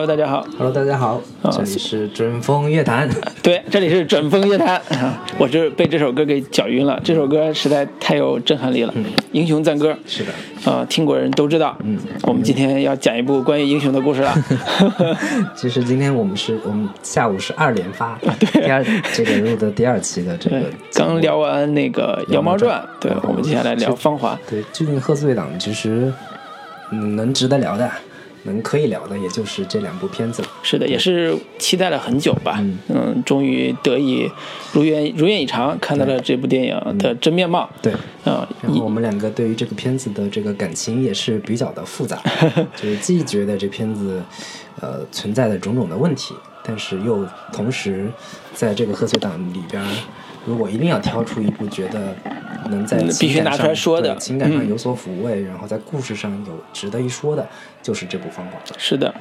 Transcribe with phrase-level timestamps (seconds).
[0.00, 0.46] Hello，大家好。
[0.56, 3.06] Hello，大家好，啊这里是准风乐坛。
[3.42, 4.76] 对，这里是准风乐坛。
[4.98, 8.94] 啊 我是被这首歌给搅晕了，这首歌实在太有震撼力了，
[9.32, 9.92] 英雄赞歌》。
[10.06, 10.32] 是的，
[10.64, 11.76] 呃，听过人都知道。
[11.84, 14.34] 嗯，我们今天要讲一部关于英雄的故事了。
[15.54, 20.62] 其实今天我们是我们下午是二连发，对，第二这个录的第二期的这个，
[20.94, 24.32] 刚聊完那个《妖猫传》，对，我们接下来聊《芳华》。
[24.50, 26.10] 对，最近贺岁档其实
[26.90, 27.90] 嗯能值得聊的，
[28.44, 30.48] 能可以聊的，也就是这两部片子了。
[30.62, 32.64] 是的，也是期待了很久吧。
[32.88, 34.30] 嗯终于得以
[34.72, 37.68] 如愿如愿以偿，看到了这部电影的真面貌。
[37.82, 37.92] 对，
[38.24, 42.20] 啊，然后我们两个对于这个片子的这个感情也是比较的复杂，
[42.76, 44.22] 就是既觉得这片子
[44.80, 48.10] 呃存在的种种的问题，但是又同时
[48.54, 49.88] 在这个贺岁档里边儿，
[50.46, 52.14] 如果一定要挑出一部觉得
[52.70, 57.46] 能在嗯情感必须拿出来上说的情感上嗯有所抚慰，然后在故事上有值得一说的，
[57.82, 58.52] 就是这部《芳华》。
[58.78, 59.14] 是的，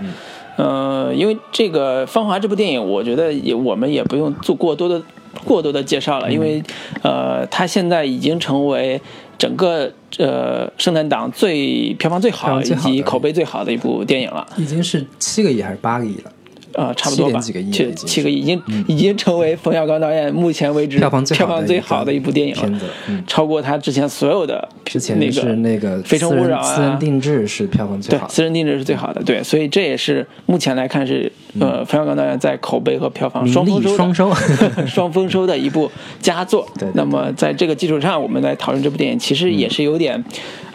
[0.58, 5.02] 呃，因为这个《芳华》这部电影，我觉得也我们也不用做过多的
[5.44, 6.64] 过多的介绍了，因为
[7.04, 9.00] 呃，它现在已经成为
[9.38, 14.48] 整个呃圣诞档最票房最好以及口碑最好的一部电影了。
[14.58, 16.32] 已经是七个亿还是八个亿了？
[16.74, 17.44] 呃，差不多吧，7.
[17.44, 22.80] 几个亿七七个亿，已经、已经成为冯小刚导演目前为止票房最好的票房最好的一部电影了，
[23.26, 28.34] 超过他之前所有的之前那个是那个《非诚勿扰》啊，私人定制是票房最好，的。
[28.34, 34.34] 私人定制是最好的，对，所以这也是目前来看是呃冯小刚导演在口碑和票房双丰收的双收
[34.88, 36.68] 双丰收的一部佳作。
[36.76, 40.24] 对对对那么在这个基础上，我们来讨论这部电影，其实也是有点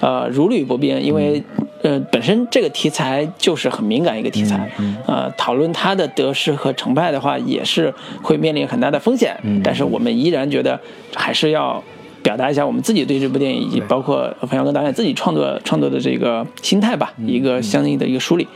[0.05, 1.43] 呃如履薄冰，因为。
[1.85, 4.73] 呃，本身这个题材就是很敏感一个题材，
[5.07, 9.37] 呃，讨论它的得失和成败的话，也是会面临很大的风险。
[9.63, 10.81] 但是我们依然觉得
[11.15, 11.85] 还是要
[12.23, 18.49] 表达一下我们自己对这部电影以及包括冯小刚导演自己创作创作的这个心态吧，一个相应的一个梳理。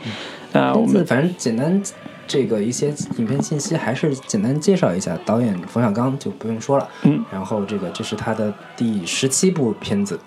[0.53, 1.79] 那我们反正简单，
[2.25, 5.15] 这个一些影片信息还是简单介绍一下。
[5.23, 10.19] 导演冯小刚就不用说了，嗯，然后这个这是他的第十七部片子，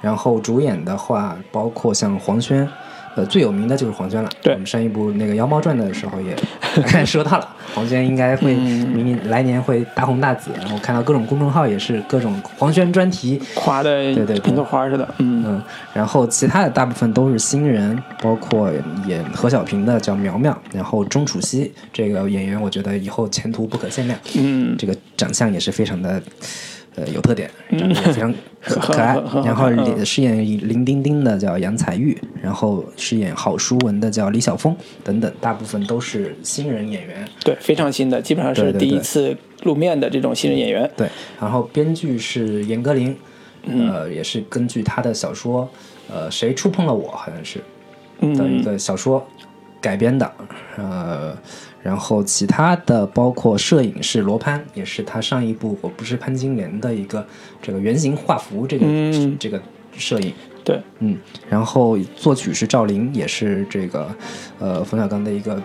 [0.00, 2.68] 然后主演的话包括像黄轩。
[3.14, 4.30] 呃，最有名的就是黄轩了。
[4.40, 6.36] 对我们上一部那个《妖猫传》的时候也
[7.04, 10.52] 说到了，黄轩应该会嗯明年来年会大红大紫。
[10.56, 18.70] 然后看到各种公众号也是各种黄轩专题，夸的对对跟朵花似的，嗯嗯，然后其他的大部分都是新人，包括
[19.08, 24.16] 演何小平的叫苗苗，然后钟楚曦这个演员，我觉得以后前途不可限量。
[24.36, 26.22] 嗯，这个长相也是非常的。
[26.98, 29.14] 呃，有特点，长得也非常可 可爱。
[29.46, 29.70] 然后
[30.04, 37.28] 饰演林丁丁的叫杨采钰，然后饰演郝淑文的叫李晓峰，等等，大部分都是新人演员。
[37.44, 40.90] 对，非常新的，基本上是第一次露面的这种新人演员。
[40.96, 41.08] 对，
[41.40, 43.14] 然后编剧是严歌苓，
[43.64, 45.68] 嗯呃，也是根据他的小说，
[46.10, 47.60] 呃，谁触碰了我，好像是，
[48.20, 49.24] 嗯的一个小说
[49.80, 50.32] 改编的，
[50.76, 51.36] 呃，
[51.88, 57.26] 然后其他的包括摄影是罗攀，也是他上一部《我不是潘金莲》的一个
[57.62, 59.58] 这个原型画幅这个、嗯这个
[59.96, 60.30] 摄影，
[60.62, 61.16] 对，嗯，
[61.48, 64.14] 然后作曲是赵琳，也是这个
[64.58, 65.60] 呃冯小刚的一个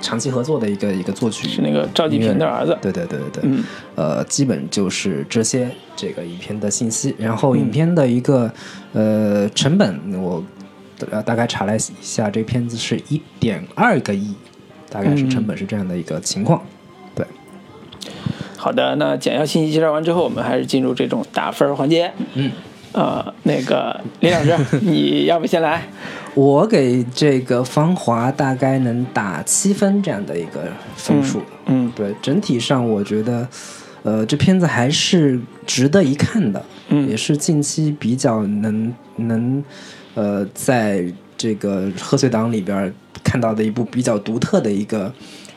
[0.00, 2.76] 长期合作的一个一个作曲，是那个赵季平的儿子。
[2.82, 7.14] 对对对对对，嗯呃，基本就是这些这个影片的信息。
[7.18, 8.52] 然后影片的一个、
[8.92, 10.44] 呃成本，我
[11.12, 14.34] 呃大概查了一下，这片子是一点二个亿，
[14.90, 16.62] 大概是成本是这样的一个情况。
[17.14, 17.26] 对，
[18.56, 22.12] 好的，那简要信息介绍完之后，我们还是进入这种打分环节。
[22.34, 22.50] 嗯，
[22.92, 25.82] 呃，那个林老师， 你要不先来？
[26.34, 31.42] 我给这个《芳华》大概能打七分这样的一个分数。
[31.66, 33.48] 嗯对，整体上我觉得，
[34.04, 36.64] 呃，这片子还是值得一看的。
[36.90, 39.62] 嗯也是近期比较能能，
[40.14, 41.04] 呃，在
[41.38, 42.92] 这个贺岁档里边
[43.24, 45.10] 看到的一部比较独特的一个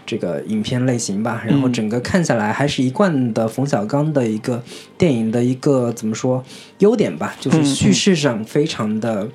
[0.06, 1.44] 这个影片类型吧。
[1.45, 4.63] 然后整个看下来，还是一贯的冯小刚的一个
[4.98, 6.42] 电影的一个怎么说
[6.78, 9.28] 优点吧，就是叙事上非常的。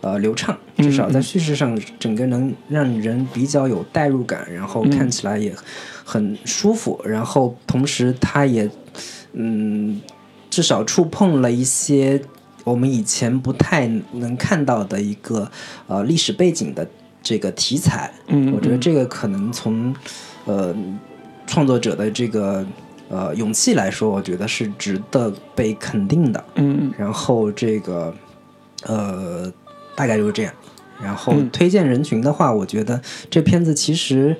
[0.00, 5.50] 呃，流畅，至少在叙事上，整个能让人比较有代入感，然后看起来也
[6.04, 8.68] 很舒服，然后同时它也，
[9.32, 9.98] 嗯，
[10.50, 12.20] 至少触碰了一些
[12.64, 15.50] 我们以前不太能看到的一个
[15.86, 16.86] 呃历史背景的
[17.22, 18.12] 这个题材。
[18.28, 19.94] 嗯我觉得这个可能从
[20.46, 20.74] 呃
[21.46, 22.66] 创作者的这个
[23.08, 26.44] 呃勇气来说，我觉得是值得被肯定的。
[26.56, 28.12] 嗯然后这个
[28.84, 29.52] 呃
[29.94, 30.52] 大概就是这样。
[31.02, 34.34] 然后嗯推荐人群的话，我觉得这片子其实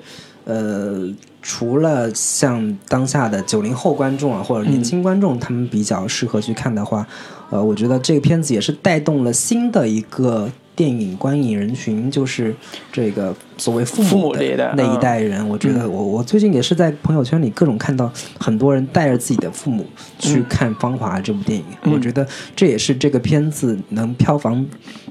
[0.45, 7.05] 呃除了像当下的九零后观众啊或者年轻观众他们比较适合去看的话，
[7.51, 12.55] 呃，我觉得这个片子也是带动了新的一个电影观影人群，就是
[12.91, 14.99] 这个所谓父父母母这一代那一嗯。
[14.99, 19.85] 代人，我觉得我我最近也是在朋友圈里各种看到很多人带着自己的父母
[20.17, 21.93] 去看《芳华》这部电影，嗯。
[21.93, 24.65] 我觉得这也是这个片子能票房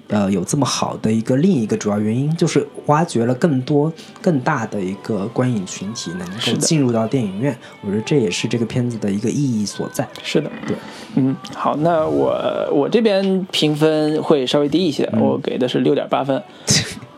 [0.08, 10.06] 呃有这么好的一个另一个主要原因，就是挖掘了更多更大的一个观影群体能够进入到电影院，我觉得这也是这个片子的一个意义所在。
[10.22, 10.76] 是的，对，
[11.16, 12.34] 嗯，好，那我
[12.72, 15.20] 我这边评分会稍微低一些，嗯。
[15.20, 16.42] 我给的是六点八分。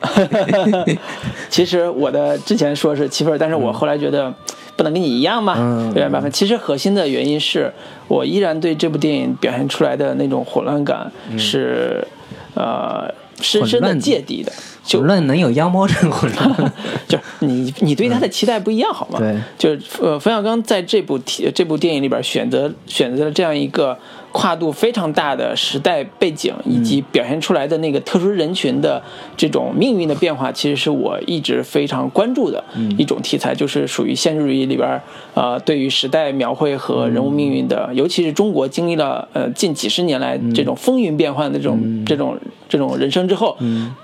[1.50, 4.32] 其实我的之前说是七分，但是我后来觉得
[4.76, 6.30] 不能跟你一样嘛，嗯六点八分。
[6.30, 7.72] 其实核心的原因是
[8.08, 12.06] 我依然对这部电影表现出来的那种混乱感是、
[12.54, 14.50] 呃深深的芥蒂的，
[14.82, 16.72] 就混乱能有妖猫症混乱？
[17.06, 19.18] 就你你对他的期待不一样，好吗？
[19.18, 23.98] 对，就是呃，冯小刚在这部题这部电影里边选择选择了这样一个
[24.36, 29.02] 跨度非常大的时代背景，以及表现出来的那个特殊人群的
[29.34, 32.62] 这种命运的变化，其实是我一直非常关注的
[32.98, 35.00] 一种题材，就是属于现实主义里边
[35.32, 42.36] 呃对于时代描绘和人物命运的，尤其是中国经历了呃近几十年来这种风云变幻的这种、这种
[42.68, 43.56] 这种人生之后，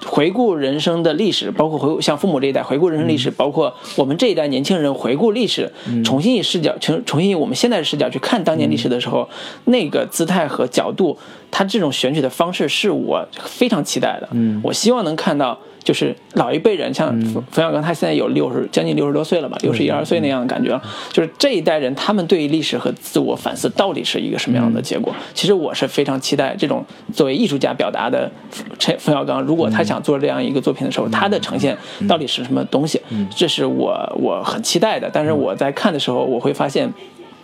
[0.07, 5.71] 回顾人生的历史，包括回顾像父母这一代回顾人生历史，包括我们这一代年轻人回顾历史，
[6.03, 9.29] 重新以视角，重重新以我们现在的视角去看当年历史的时候，
[9.67, 11.19] 那个姿态和角度，
[11.51, 14.29] 他这种选取的方式是我非常期待的。
[14.31, 15.59] 嗯，我希望能看到。
[15.85, 20.81] 就是老一辈人，像冯冯小刚，他现在有六十将近六十多岁了吧，六十一二岁那样的感觉了。
[21.11, 25.13] 就是这一代人，他们对于历史和自我反思到底是一个什么样的结果？
[25.35, 28.31] 其实我是非常期待这种作为艺术家表达的
[28.79, 31.77] 陈冯小刚，如果他想做这样一个作品的时候，他的呈现
[32.09, 33.03] 到底是什么东西？
[33.35, 35.11] 这是我我很期待的。
[35.13, 36.89] 但是我在看的时候，我会发现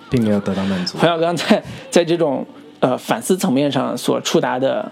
[0.08, 0.96] 并没有得到满足。
[0.96, 1.60] 冯小刚在
[1.90, 2.46] 在这种
[2.80, 4.90] 呃反思层面上所触达的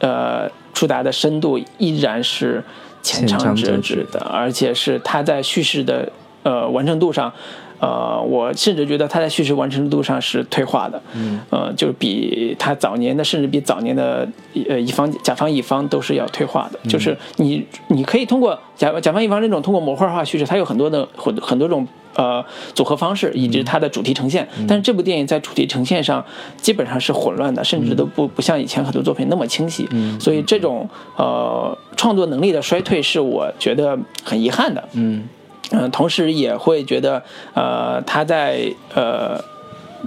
[0.00, 2.62] 呃触达的深度依然是
[3.02, 6.10] 浅尝辄止的，而且是他在叙事的
[6.42, 7.32] 呃完成度上。
[7.80, 14.26] 呃，我甚至觉得他在叙事完成度上是退化的，嗯，呃，就是比他早年的，甚至比早年的
[14.68, 16.90] 呃乙方、甲方、乙方都是要退化的。
[16.90, 21.86] 就是你你可以通过甲甲方、乙方这种通过模块化叙事，它有很多的很很多种
[22.18, 22.44] 呃
[22.74, 24.46] 组合方式，以及它的主题呈现。
[24.68, 26.22] 但是这部电影在主题呈现上
[26.58, 29.88] 基本上是混乱的，甚至都不不像以前很多作品那么清晰。
[30.20, 30.86] 所以这种
[31.16, 34.86] 呃创作能力的衰退是我觉得很遗憾的。
[34.92, 35.26] 嗯
[35.70, 37.22] 嗯、同时也会觉得，
[37.52, 39.38] 呃，他在呃，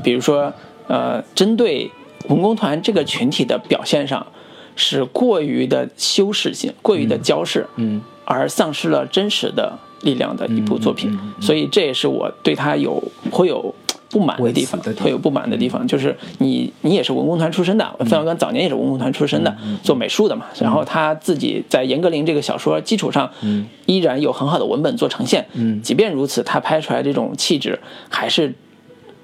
[0.04, 0.52] 比如说
[0.88, 1.90] 呃，针对
[2.30, 4.25] 文工团这个群体的表现上，
[4.75, 11.18] 是过于的修饰性，过于的矫饰，嗯而丧失了真实的力量的一部作品。
[11.39, 13.01] 所以这也是我对他有
[13.31, 13.74] 会有。
[14.13, 20.48] 不满的地方会有不满的地方，就是你你也是文工团出身的，冯小刚早年也是文工团出身的，做美术的嘛。
[20.59, 23.31] 然后他自己在严歌苓这个小说基础上，
[23.86, 25.48] 依然有很好的文本做呈现。
[25.53, 28.54] 嗯即便如此，他拍出来这种气质还是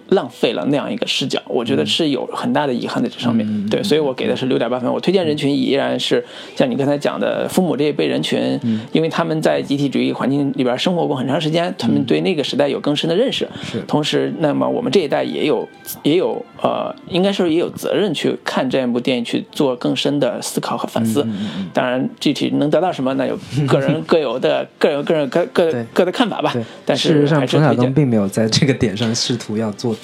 [0.09, 3.47] 浪费了那样一个视角，我觉得是有很大的遗憾在这上面。
[3.69, 4.91] 对，所以我给的是六点八分。
[4.91, 6.23] 我推荐人群依然是
[6.55, 8.59] 像你刚才讲的父母这一辈人群，
[8.91, 13.47] 因为他们在集体主义环境里边生活过很长时间，他们对那个时代有更深的认识。
[13.61, 15.67] 是同时，那么我们这一代也有
[16.03, 21.27] 也有呃，应该说也有责任去看这样一部电影，去做更深的思考和反思。
[21.73, 23.37] 当然，具体能得到什么，那有
[23.67, 26.63] 个人各有的各 有个人各各各的看法吧对。
[26.85, 27.97] 但事实上，冯小刚。
[27.97, 29.95] 并没有在这个点上试图要做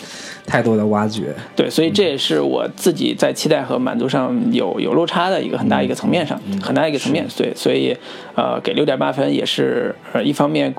[0.45, 1.33] 太多的挖掘。
[1.55, 7.25] 对，所以这也是我自己在期待和满足上有有落差的一个很大一个层面上，很大一个层面。
[7.37, 7.95] 对，所以
[8.35, 10.73] 呃，给六点八分也是呃，一方面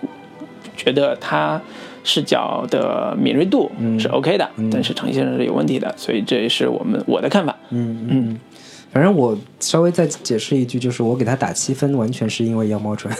[0.77, 1.61] 觉得他
[2.03, 7.57] 视角的敏锐度是 OK 的，但是呈现上是有问题的，所以这也是我们我的看法。
[7.71, 8.41] 嗯嗯，
[8.95, 13.13] 反正我稍微再解释一句，就是我给他打七分，完全是因为《妖猫传》。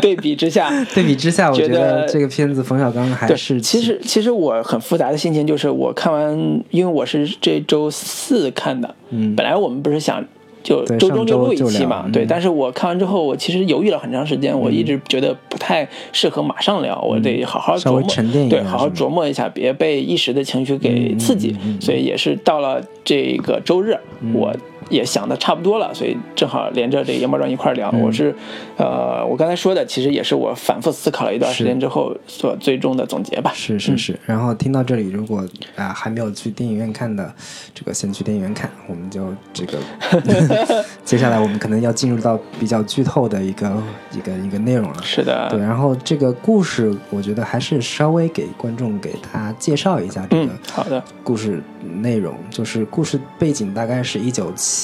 [0.00, 6.36] 对比之下， 对比之下，我觉得这个片子冯小刚还，是其实其实我很复杂的心情就是，我看完，
[6.70, 10.24] 因为我是这周四看的，嗯本来我们不是想
[10.62, 12.12] 就对周中就录一期嘛，嗯。
[12.12, 23.96] 对，但是我看完之后，我其实犹豫了很长时间，我一直觉得不太适合马上聊，我得好好琢磨，对，好好琢磨一下，别被一时的情绪给刺激，所以也是到了这个周日，
[24.34, 24.54] 我。
[24.92, 27.90] 也想的差不多了，所以正好连着这个《羊毛传》一块聊。
[27.94, 28.34] 嗯我是，
[28.76, 33.50] 呃，我刚才说的，其实也是我反复思考了一段时间之后所最终的总结吧。
[33.54, 35.46] 是是是，然后听到这里，如果
[35.76, 37.32] 啊、还没有去电影院看的，
[37.74, 39.78] 这个先去电影院看，我们就这个
[41.04, 43.72] 接下来我们可能要进入到比较剧透的一个
[44.12, 44.96] 一个一个内容了。
[45.02, 51.62] 是的，对，然后这个故事，我觉得还是稍微给观众给他介绍一下这嗯个，好的，故事
[52.00, 54.81] 内容，就是故事背景大概是一九七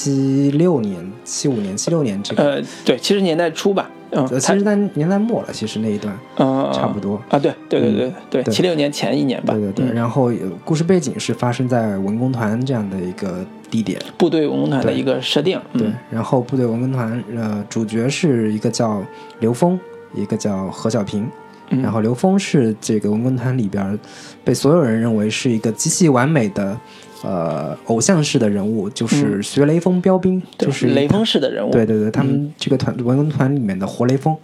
[0.51, 7.21] 六年、七五年、七六年这个，呃，对，七十年代初吧，嗯，呃其实在年代末了，其实那一段嗯，差不多。
[7.29, 8.53] 啊，对对对对对，对。
[8.53, 9.93] 七六年前一年吧，对对对，嗯。
[9.93, 19.03] 然后呃故事背景是发生在文工团这样的一个地点，部队文工团的一个设定，对嗯，然后部队文工团，呃，主角是一个叫
[19.39, 19.79] 刘峰，
[20.13, 21.29] 一个叫何小平。
[21.69, 21.81] 嗯。
[21.81, 23.97] 然后刘峰是这个文工团里边
[24.43, 26.75] 被所有人认为是一个极其完美的，
[27.23, 34.35] 呃，偶像式的人物，就是学雷锋标兵，嗯就是雷锋式的人物，对对对，他们这个团文工团里面的活雷锋。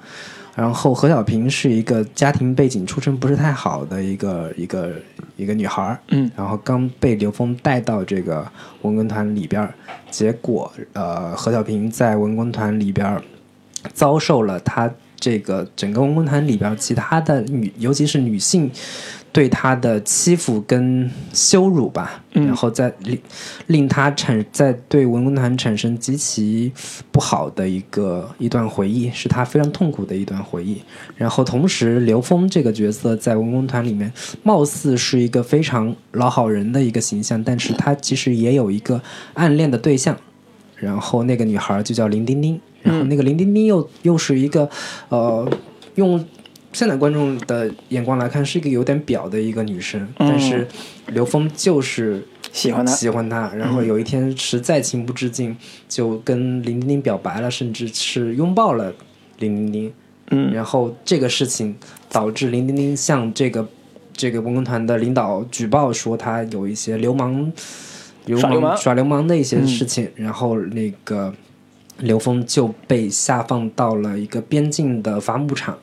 [0.55, 4.94] 然后何小平是一个家庭背景出身不是太好的一个一个
[5.36, 6.32] 一个女孩儿，嗯。
[6.34, 8.46] 然后刚被刘峰带到这个
[8.82, 9.74] 文工团里边儿，
[10.10, 13.22] 结果呃何小平在文工团里边儿
[13.94, 14.89] 遭受了他
[15.20, 18.72] 这个整个文工团里边儿其他的女，尤其是女性
[19.36, 23.20] 对他的欺负跟羞辱吧，嗯然后再令
[23.68, 26.72] 令他产在对文工团产生极其
[27.12, 30.82] 不好的一个一段回忆，是他非常痛苦的一段回忆。
[31.18, 34.10] 然后同时，刘峰这个角色在文工团里面，
[34.42, 39.01] 貌似是一个非常老好人的一个形象，但是他其实也有一个
[39.34, 40.18] 暗恋的对象。
[40.77, 44.70] 然后那个女孩就叫林丁丁，然后那个林丁丁又又是一个，
[45.10, 45.46] 呃，
[45.96, 46.24] 用
[46.75, 50.67] 现在观众的眼光来看，是一个有点表的一个女生，但是
[51.08, 55.55] 刘峰就是喜欢她，喜欢她，然后有一天实在情不自禁，
[55.88, 58.94] 就跟林丁丁表白了，甚至是拥抱了
[59.39, 59.94] 林丁丁。
[60.32, 60.53] 嗯。
[60.53, 61.74] 然后这个事情
[62.10, 63.65] 导致林丁丁向这个
[64.12, 67.50] 这个文工团的领导举报说他有一些流氓、
[68.25, 71.34] 流氓耍流氓的一些事情，然后那个
[72.00, 75.77] 刘峰就被下放到了一个边境的伐木场，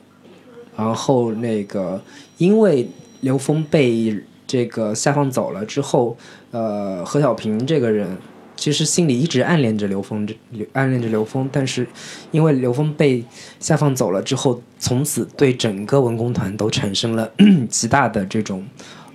[0.75, 2.01] 然后那个
[2.37, 2.87] 因为
[3.21, 6.17] 刘峰被这个下放走了之后，
[6.51, 8.17] 呃，何小平这个人
[8.55, 10.35] 其实心里一直暗恋着刘峰，这
[10.73, 11.87] 暗恋着刘峰，但是
[12.31, 13.23] 因为刘峰被
[13.59, 17.31] 下放走了之后，从此对整个文工团都产生了
[17.69, 18.63] 极大的这种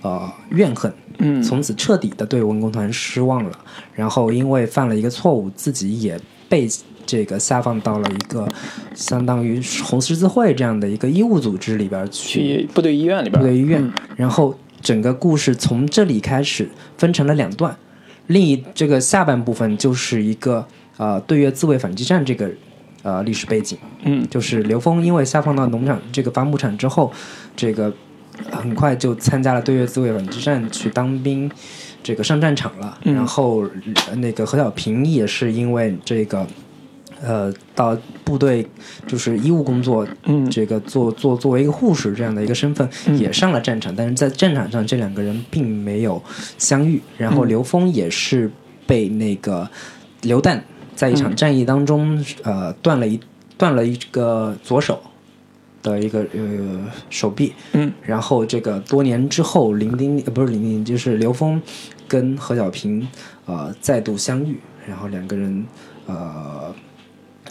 [0.01, 3.51] 呃怨恨，嗯从此彻底的对文工团失望了。
[3.93, 6.67] 然后因为犯了一个错误，自己也被
[7.09, 8.47] 这个下放到了一个
[8.93, 13.91] 相当于红十字会这样的一个医务组织里边去去部队医院里边，部队医院，嗯。
[14.15, 17.75] 然后整个故事从这里开始分成了两段，
[18.27, 20.63] 另一这个下半部分就是一个
[20.97, 22.47] 呃对越自卫反击战这个
[23.01, 24.23] 呃历史背景，嗯。
[24.29, 27.11] 就是刘峰因为下放到农场这个伐木场之后，
[27.55, 27.91] 这个
[28.51, 31.49] 很快就参加了对越自卫反击战去当兵，
[32.03, 33.15] 这个上战场了，嗯。
[33.15, 33.63] 然后
[34.07, 36.45] 呃那个何小平也是因为这个。
[37.21, 38.65] 呃，到部队
[39.05, 40.49] 就是医务工作，嗯。
[40.49, 43.17] 这个做做作为一个护士这样的一个身份，嗯。
[43.17, 46.21] 也上了战场，但是在战场上这两个人并没有
[46.57, 47.01] 相遇。
[47.17, 48.51] 然后刘峰也是
[48.87, 49.69] 被那个
[50.21, 50.59] 刘旦
[50.95, 53.19] 在一场战役当中，呃，断了一
[53.57, 55.01] 断了一个左手
[55.83, 57.91] 的一个呃手臂，嗯。
[58.01, 61.61] 然后这个多年之后，林丁呃不是林丁，就是刘峰
[62.07, 63.07] 跟何小平
[63.45, 64.57] 呃再度相遇，
[64.87, 65.65] 然后两个人
[66.07, 66.73] 呃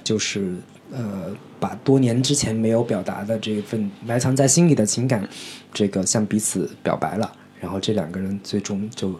[0.08, 0.54] 就是
[0.90, 5.28] 呃把多年之前没有表达的这份埋藏在心里的情感，
[5.74, 9.14] 这个向彼此表白了，然后这两个人最终就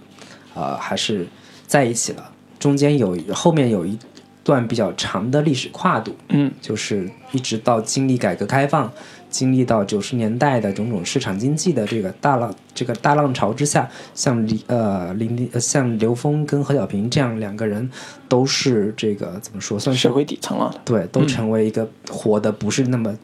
[0.55, 1.27] 呃还是
[1.67, 2.33] 在一起了。
[2.59, 3.99] 中间有后面有一
[4.43, 8.91] 段比较长的历史跨度，嗯就是一直到经历改革开放，
[9.31, 17.89] 经历到九十年代的种种市场经济的这个大浪这个大浪潮之下，像李呃林像刘峰跟何小平这样两个人，
[18.29, 23.17] 都是这个怎么说算是社会底层了，对，都成为一个活的不是那么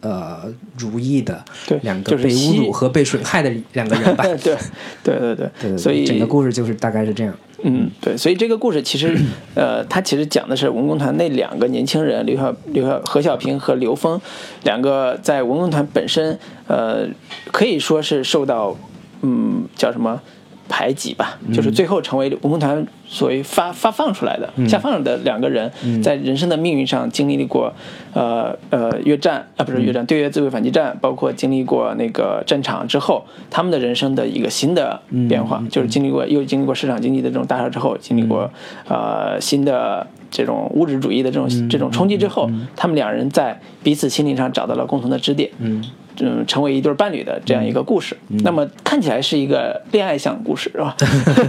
[0.00, 0.42] 呃
[0.76, 4.24] 如意的对两个就是侮辱和被损害的两个人吧。
[4.38, 4.56] 对对
[5.02, 7.34] 对对对对所以整个故事就是大概是这样。
[7.64, 9.18] 嗯，对，所以这个故事其实，
[9.56, 14.20] 呃，它其实讲的是文工团那两个年轻人，刘小刘小何小平和刘峰，
[14.62, 16.38] 两个在文工团本身，
[16.68, 17.08] 呃，
[17.50, 18.76] 可以说是受到，
[19.22, 20.22] 嗯，叫什么
[20.68, 25.72] 排挤吧，就是最后成为文工团所谓发发放出来的、下放的两个人，
[26.02, 27.72] 在人生的命运上经历过，
[28.12, 38.50] 呃呃越战啊不是越战，对越自卫反击战，包括经历过那个战场之后，他们的人生的一个新的变化，就是经历过又经历过市场经济的这种大潮之后，经历过
[38.88, 45.50] 呃新的这种物质主义的这种这种冲击之后，他们两人在彼此心灵上找到了共同的支点。
[45.58, 45.82] 嗯
[46.20, 48.16] 嗯成为一对伴侣的这样一个故事。
[48.42, 50.96] 那么看起来是一个恋爱向故事，是吧？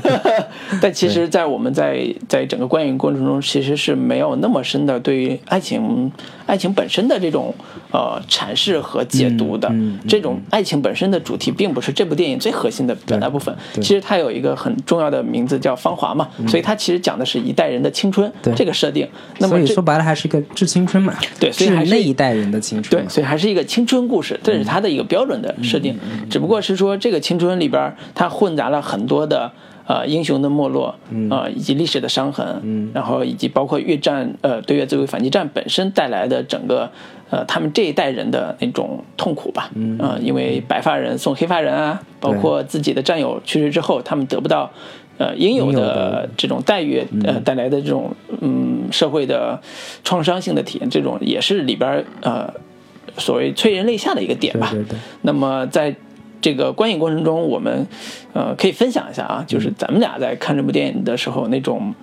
[0.82, 6.12] 但其实，在我们在在整个观影过程中，其实是没有那么深的对于爱情
[6.46, 7.54] 爱情本身的这种
[7.92, 9.70] 呃阐释和解读的。
[10.08, 13.56] 这种爱情本身的主题，并不是这部电影最核心的表达部分。
[13.76, 19.08] 其实它有一个很重要的名字叫《芳华》嘛，所以它其实讲的是一代人的青春这个设定。
[19.40, 21.14] 那么说白了，还是一个致青春嘛？
[21.40, 23.04] 对，所以还是那一代人的青春。
[23.04, 25.98] 对，所以还是一个青春故事，这是他的一个标准的设定。
[26.30, 29.51] 只不过是说，这个青春里边，它混杂了很多的
[29.88, 30.94] 呃英雄的没落，
[31.32, 36.89] 呃以及历史的伤痕，然后以及包括越战呃对越自卫反击战本身带来的整个
[37.30, 39.72] 呃他们这一代人的那种痛苦吧。
[39.74, 44.72] 嗯，因为白发人送黑发人啊，包括自己的战友去世之后，他们得不到
[45.18, 49.60] 呃应有的这种待遇，呃带来的这种嗯社会的
[50.04, 52.54] 创伤性的体验，这种也是里边呃。
[53.18, 54.70] 所谓催人泪下的一个点吧。
[54.72, 55.00] 对对对。
[55.22, 55.96] 那么在
[56.42, 57.88] 这个观影过程中，我们
[58.34, 61.94] 呃可以分享一下啊，就是咱们俩在看这部电影的时候那种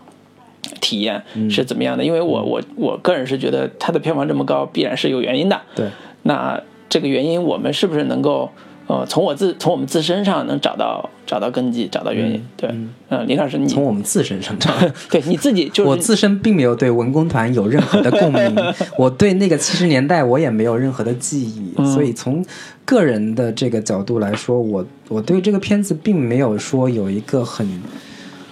[0.80, 2.04] 体验是怎么样的？
[2.04, 5.60] 因为我我我个人是觉得它的票房这么高，必然是有原因的。
[5.74, 5.88] 对。
[6.22, 8.50] 那这个原因，我们是不是能够？
[8.88, 12.40] 呃，从我自从我们自身上能找到找到根基，找到原因。
[12.56, 12.70] 对，
[13.08, 14.70] 嗯，李老师，你从我们自身上找，
[15.10, 18.56] 对你自己就是我自身并没有对文工团有任何的共鸣，
[18.96, 22.44] 我对那个七十年代我也没有任何的记忆，所以从
[22.84, 27.82] 个人的这个角度来说，我我对这个片子并没有说有一个很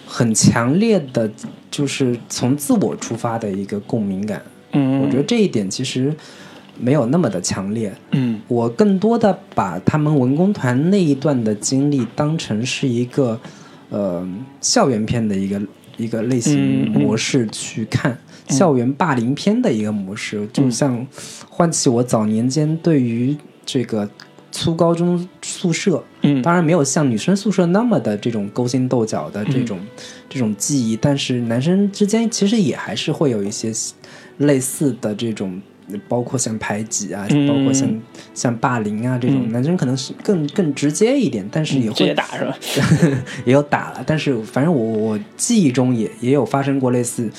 [0.04, 1.30] 很强烈的，
[1.70, 4.42] 就是从自我出发的一个共鸣感。
[4.72, 6.12] 嗯，我觉得这一点其实。
[6.78, 13.38] 没有那么的强烈，嗯，我更多的把他们文工团那一段的经历当成是一个，
[13.90, 14.26] 呃，
[14.60, 15.62] 校园片的一个
[15.96, 21.06] 一个类型模式去看，校园霸凌片的一个模式，就像
[21.48, 24.10] 唤起我早年间对于这个
[24.50, 29.78] 初高中宿舍，嗯，当然没有像女生宿舍那么的这种勾心斗角的这种
[30.28, 33.72] 这种记忆，但是男生之间其实也还是会有一些
[34.38, 35.62] 类似的这种。
[36.08, 37.88] 包括像排挤啊，包括像
[38.32, 42.56] 像霸凌啊这种，男生可能是更更直接一点，但是也会直接打是吧？
[43.44, 47.30] 也有打了，但是反正我我记忆中也也有发生过类似，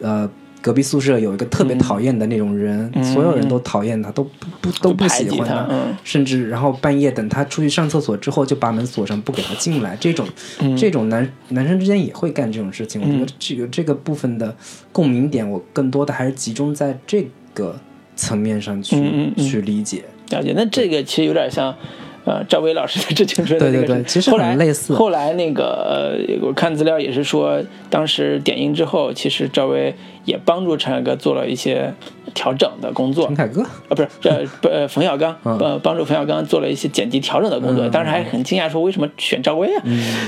[0.00, 0.28] 呃，
[0.62, 4.30] 隔壁宿舍有一个特别讨厌的那种人，所有人都讨厌他，都不
[4.62, 5.68] 不都不喜欢他，
[6.02, 9.94] 甚至然后半夜等他出去上厕所之后，就把门锁上，不给他进来。
[10.00, 10.26] 这种
[10.74, 13.02] 这种男男生之间也会干这种事情。
[13.02, 14.56] 我觉得这个这个部分的
[14.90, 17.22] 共鸣点，我更多的还是集中在这。
[17.22, 17.28] 个
[18.16, 18.96] 层面上去
[19.36, 21.74] 去理解了解，那这个其实有点像，
[22.24, 24.94] 呃，赵薇老师的《致青春》对对对，其实很类似。
[24.94, 31.92] 后来那个我看资料也是说，当时点映之后，其实赵薇也帮助陈凯歌做了一些
[32.32, 33.26] 调整的工作。
[33.26, 37.88] 陈凯歌啊，不是这不冯小刚 呃，帮助冯小刚做了一些剪辑调整的工作。
[37.88, 39.82] 当时还很惊讶，说为什么选赵薇啊？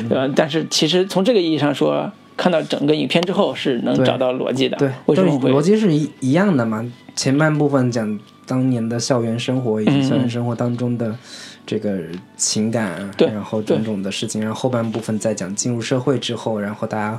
[0.09, 0.29] 对吧？
[0.35, 2.11] 但是其实从这个意义上说。
[2.37, 6.85] 看到整个影片之后是能找到逻辑的，对，为什么会逻辑是一一样的嘛？
[7.15, 11.17] 前半部分讲当年的校园生活以及校园生活当中的
[11.65, 11.99] 这个
[12.37, 17.19] 情感，对，然后种种的事情，然后后半部分再讲进入社会之后，然后大家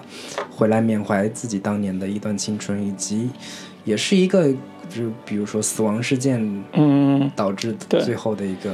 [0.52, 3.28] 回来缅怀自己当年的一段青春，以及
[3.86, 4.52] 也是一个
[4.88, 8.72] 就比如说死亡事件，嗯，导致最后的一个，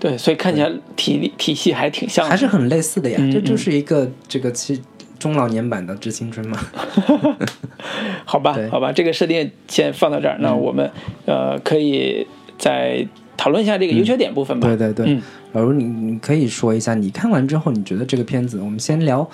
[0.00, 4.80] 对，所以看起来体体系还挺像，还是很类似的呀，这就是一个这个其。
[5.22, 6.58] 中老年版的致青春嘛，
[8.26, 10.36] 好吧，好吧，这个设定先放到这儿。
[10.40, 10.90] 那我们
[11.26, 12.26] 呃可以
[12.58, 13.06] 再
[13.36, 14.66] 讨论一下这个优缺点部分吧。
[14.66, 15.16] 对对对，
[15.52, 19.30] 老卢，你你可以说一下，你看完之后你觉得这个片子，我们先聊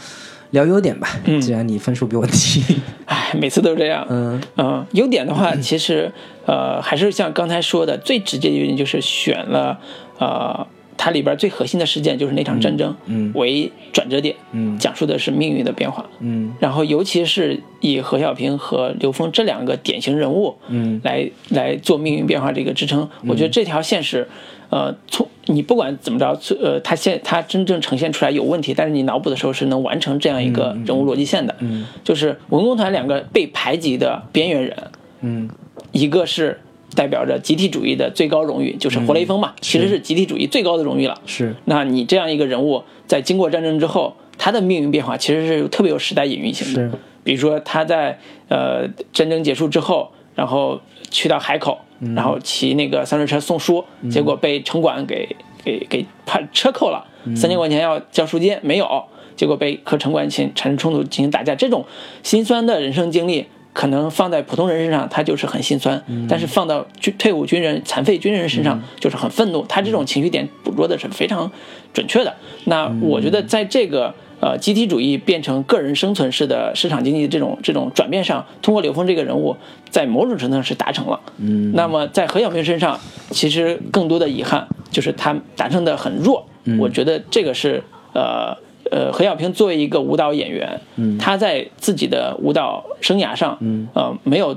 [0.50, 1.08] 聊优点吧。
[1.24, 2.62] 嗯，既然你分数比我低，
[3.06, 4.06] 哎，每次都是这样。
[4.10, 6.12] 嗯嗯，优点的话，其实
[6.44, 9.78] 呃还是像刚才说的，最直接的原因就是选了
[10.18, 10.66] 呃。
[10.98, 12.94] 它里边最核心的事件就是那场战争，
[13.34, 16.04] 为转折点，嗯讲述的是命运的变化。
[16.18, 23.08] 嗯，然后尤其是以何小平和刘峰这两个典型人物，嗯，来来做命运变化这个支撑。
[23.26, 24.28] 我觉得这条线是，
[24.70, 31.54] 呃，从你不管怎么着，呃，他现他真正呈现出来有问题，但是你脑补的时候是能完成这样一个人物逻辑线的。
[31.60, 34.76] 嗯，就是文工团两个被排挤的边缘人，
[35.20, 35.48] 嗯，
[35.92, 36.58] 一个是。
[36.94, 41.20] 代表着集体主义的最高荣誉，就是活雷锋嘛，其实是集体主义最高的荣誉了。
[41.26, 46.90] 是，那你这样一个人物，在经过战争之后，他的命运变化其实是特别有时代隐喻性的。
[46.90, 51.78] 是，比如说他在呃战争结束之后，然后去到海口，
[52.16, 59.04] 然后骑那个三轮车送书，结果被城管给给给判车扣了，三千块钱要交赎金，没有，
[59.36, 61.84] 结果被和城管起产生冲突进行打架，这种
[62.22, 63.46] 心酸的人生经历。
[63.72, 69.64] 可能放在普通人身上，他就是很心酸；但是放到军退伍军人、残废军人身上，就是很愤怒。
[69.68, 71.50] 他这种情绪点捕捉的是非常
[71.92, 72.34] 准确的。
[72.64, 79.56] 那我觉得，在这个呃集体主义变成个人生存式的市场经济这种这种转变上，通过刘峰这个人物，
[79.90, 81.20] 在某种程度上是达成了。
[81.36, 82.98] 嗯，那么在何小平身上，
[83.30, 86.46] 其实更多的遗憾就是他达成的很弱。
[86.78, 88.56] 我觉得这个是呃。
[88.90, 94.56] 呃，何小平作为一个舞蹈演员，嗯，他在自己的舞蹈生涯上，嗯，呃，没有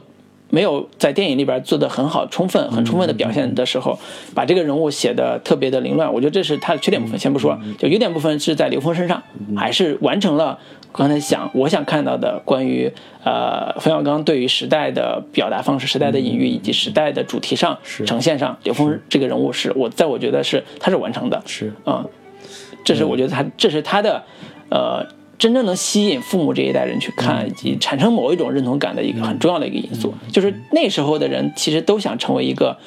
[0.49, 3.97] 没有在电影里边做的很好、充分、很充分的表现的时候，
[4.35, 6.13] 把这个人物写的特别的凌乱。
[6.13, 9.23] 我觉得这是他的缺点部分，先不说，就优点部分是在刘峰身上，
[9.55, 10.59] 还是完成了
[10.91, 12.91] 刚才想我想看到的关于
[13.23, 21.71] 呃冯小刚对于时代的表达方式、时代的隐喻以及时代的主题上呈现上，刘峰这个人物是我在我觉得是他是完成的，是。
[21.85, 22.05] 啊。
[22.83, 24.23] 这是我觉得他，这是他的，
[24.69, 25.05] 呃，
[25.37, 30.13] 真正能吸引父母这一代人去看以及产生某一种认同感的一个很重要的一个因素。
[30.31, 32.77] 就是那时候的人其实都想成为一个，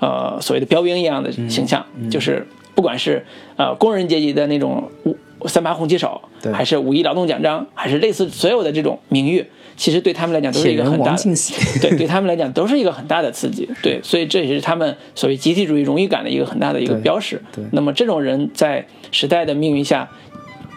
[0.00, 3.24] 呃，所谓的标兵一样的形象，就是不管是
[3.56, 6.20] 呃工人阶级的那种五三八红旗手，
[6.52, 9.46] 还是五一劳动奖章，还是类似所有的这种名誉。
[9.76, 11.34] 其实对他们来讲都是一个很大的，
[11.80, 17.42] 对对他们来讲都是一个很大的刺激，对，所以这也是他们所谓集体主义荣誉感的一个很大的一个标识。
[17.52, 20.08] 对，那么这种人在时代的命运下，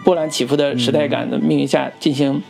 [0.04, 2.42] 波澜起伏的时代感的命运下进行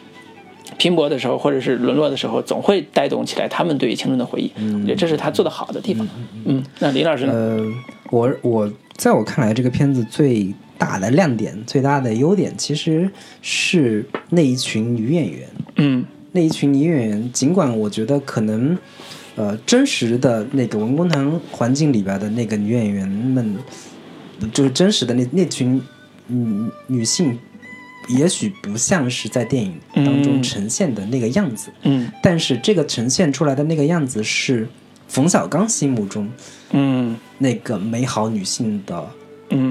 [0.78, 4.50] 拼搏的时候，或者是沦落的时候，总会带动起来他们对于青春的回忆。
[4.56, 6.08] 我觉得这是他做的好的地方。
[6.46, 7.32] 嗯，那林老师呢？
[7.32, 7.72] 呃，
[8.10, 13.10] 我我在我看来，这个片子最大的亮点、最大的优点，其实
[13.42, 15.48] 是那一群女演员。
[15.76, 16.04] 嗯。
[16.38, 18.78] 那一群女演员，尽管我觉得可能，
[19.34, 23.56] 呃，真实的那个文工团环境里边的那个女演员们，
[24.52, 25.82] 就是真实的那那群
[26.28, 27.36] 女女性，
[28.10, 31.72] 也许不像是在电影当中呈现的那个样子。
[31.82, 32.08] 嗯。
[32.22, 34.68] 但是这个呈现出来的那个样子是
[35.08, 36.30] 冯小刚心目中，
[36.70, 39.10] 嗯，那个美好女性的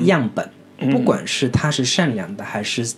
[0.04, 0.50] 样本。
[0.92, 2.94] 不管是她是善良的，还是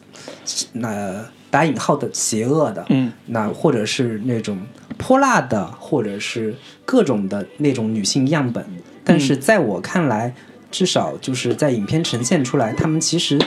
[0.73, 1.23] 那。
[1.51, 4.57] 打引号的邪恶的，嗯，那或者是那种
[4.97, 6.53] 泼辣的，或者是
[6.85, 8.63] 各种的那种女性样本，
[9.03, 10.33] 但是在我看来，
[10.69, 13.39] 至少就是在影片呈现出来，她们其实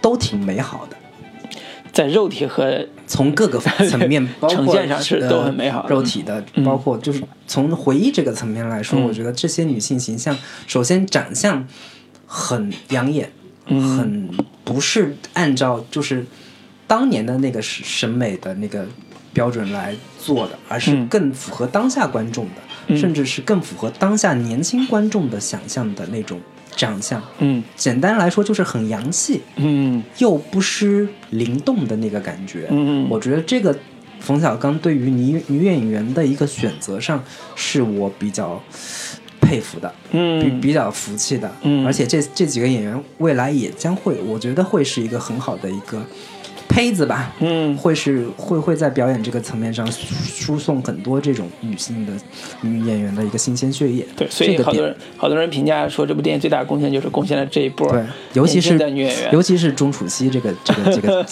[0.00, 0.96] 都挺美好的，
[1.92, 11.64] 在肉体和从各个层面呈现上是都很美好，肉体的，包括就是从回忆这个层面来说，我觉得这些女性形象，首先长相
[12.26, 13.30] 很养眼，
[13.66, 14.28] 很
[14.64, 16.26] 不是按照就是。
[16.86, 18.86] 当年的那个审美的那个
[19.32, 26.40] 标准来做的，而是更符合当下观众的，甚至是更符合当下年轻观众的想象的那种
[26.74, 27.22] 长相。
[27.38, 32.66] 嗯，简单来说就是很洋气，嗯，又不失灵动的那个感觉。
[32.70, 33.76] 嗯我觉得这个
[34.20, 37.22] 冯小刚对于女女演员的一个选择上，
[37.54, 38.62] 是我比较
[39.40, 41.50] 佩服的，嗯，比比较服气的。
[41.62, 46.02] 嗯，而且这这几个演员未来也将会，我觉得会是一个很好的一个。
[46.68, 52.12] 胚子吧，嗯，会是会会在表演这个层面上输送很多这种女性的
[52.60, 54.06] 女演员的一个新鲜血液。
[54.16, 61.26] 对，所以好多人好多人评价说这部电影最大的贡献就是贡献了这一波，对，尤其是女演员，尤其是钟楚曦这个这个这个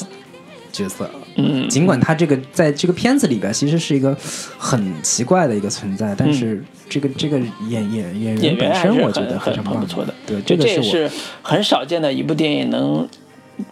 [0.73, 1.11] 角色。
[1.37, 4.17] 嗯，尽管她这个在这个片子里边其实是一个
[4.57, 10.15] 很奇怪的一个存在，但是这个这个演演演员本身我觉得很很不错的。
[10.25, 11.11] 对，这个是
[11.43, 13.07] 很少见的一部电影能。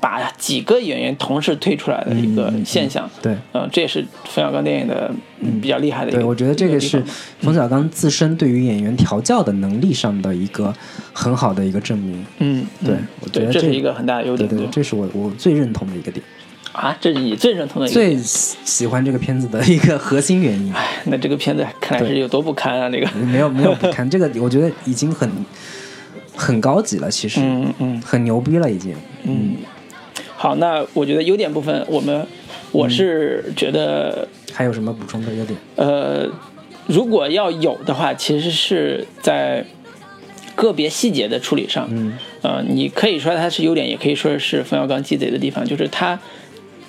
[0.01, 5.11] 把几个演员同时推出来的一个现象，对，嗯，这也是冯小刚电影的
[5.61, 6.21] 比较厉害的一个。
[6.21, 7.03] 对，我觉得这个是
[7.41, 10.73] 冯小刚自身对于演员调教的能力上的一个
[11.13, 12.25] 很好的一个证明。
[12.39, 14.49] 嗯，对，我觉得这是一个很大的优点。
[14.49, 16.25] 对，这是我我最认同的一个点。
[16.73, 20.73] 啊，这是你最认同的、最喜欢这个片子的一个核心原因。
[20.73, 22.89] 哎，那这个片子看来是有多不堪啊！
[22.89, 25.31] 这个没有没有不堪， 这个我觉得已经很
[26.35, 29.57] 很高级了，其实，嗯嗯，很牛逼了，已经，嗯。
[30.37, 32.27] 好，那我觉得优点部分，我们
[32.73, 35.33] 我是觉得还有什么补充的？
[35.35, 35.57] 优点？
[35.77, 36.29] 呃，
[36.89, 39.65] 如果要有的话，其实是在
[40.57, 46.19] 个别细节的处理上，嗯，呃，你可以说它是优点，也可以说是冯小刚鸡贼的地方，就是他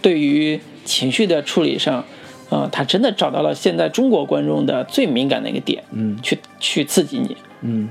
[0.02, 2.04] 对于情绪的处理上，
[2.50, 7.88] 呃，他真的找到了现在中国观众的最敏感的一个点，嗯，去去刺激你，嗯，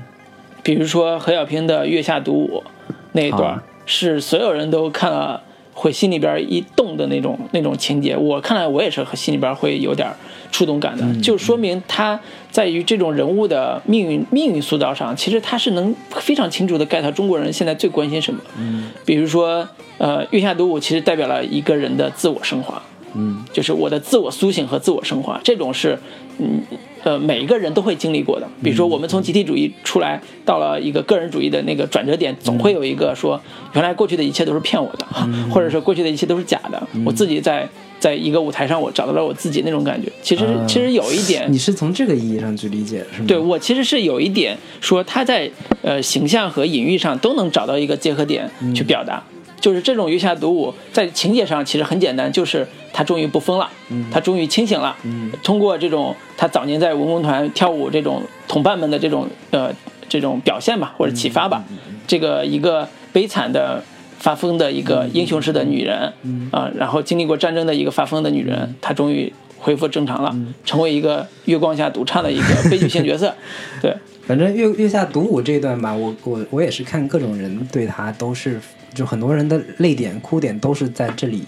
[0.63, 2.63] 比如说何小平的月下独舞
[3.11, 5.43] 那一段，是所有人都看了。
[5.75, 10.07] 会心里边一动的那种那种情节，我看来我也是和心里边会有点
[10.51, 12.17] 触动感的，就说明他
[12.51, 18.39] 在于这种人物的命运命运塑造上，其实他是能非常清楚的 get 中国人现在最关心什么。
[18.59, 22.79] 嗯，比如说，呃，月下独舞其实代表了一个人的自我升华，
[23.15, 25.97] 嗯，就是我的自我苏醒和自我升华，这种是，
[26.39, 26.61] 嗯
[27.03, 28.47] 呃，每一个人都会经历过的。
[28.63, 33.39] 比如说，我们从集体主义出来，到了一个个人主义的那个转折点，总会有一个说，
[33.73, 35.05] 原来过去的一切都是骗我的，
[35.51, 37.67] 或者说过去的一切都是假的，我自己在
[37.99, 40.09] 在一个舞台上，我找到了我自己那种感觉。
[40.21, 43.25] 其实其实有一点，你是从这个意义上去理解是吗？
[43.27, 49.21] 对我其实是有一点说他在呃形象和隐喻上都能找到一个结合点去表达。
[49.63, 53.69] 就是这种月下独舞，在情节上其实很简单，就是他终于不疯了，
[54.11, 54.93] 他终于清醒了。
[55.41, 59.73] 通过这种他早年在文工团跳舞这种同伴们的这种呃
[60.09, 61.63] 这种表现吧，或者启发吧，
[62.05, 63.81] 这个一个悲惨的
[64.19, 66.11] 发疯的一个英雄式的女人
[66.51, 73.33] 啊，然后经历过战争的一个发疯的女人，她终于恢复正常了，成为一个月光下独唱的一个悲剧性角色。
[73.81, 73.95] 对，
[74.27, 78.59] 反正月月下独舞这一段吧，我我我也是看各种人对她都是。
[78.93, 81.43] 就很多人的泪点、哭点都是在这里，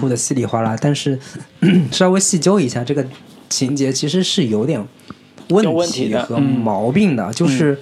[0.00, 0.76] 哭的稀里哗啦。
[0.80, 1.18] 但是
[1.90, 3.04] 稍微细究一下，这个
[3.48, 4.84] 情节其实是有点
[5.48, 7.32] 问题和毛病的。
[7.32, 7.78] 就是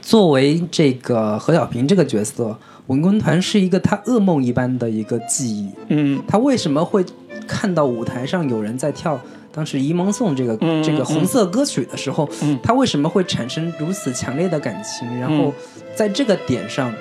[0.00, 5.70] 作为这个何小平这个角色，文工团是一个他噩梦一般的一个记忆。
[5.88, 7.04] 嗯，他为什么会
[7.46, 9.20] 看到舞台上有人在跳
[9.52, 12.28] 当时《沂蒙颂》这个这个红色歌曲的时候，
[12.62, 15.18] 他为什么会产生如此强烈的感情？
[15.20, 15.52] 然后
[15.94, 16.92] 在这个点上。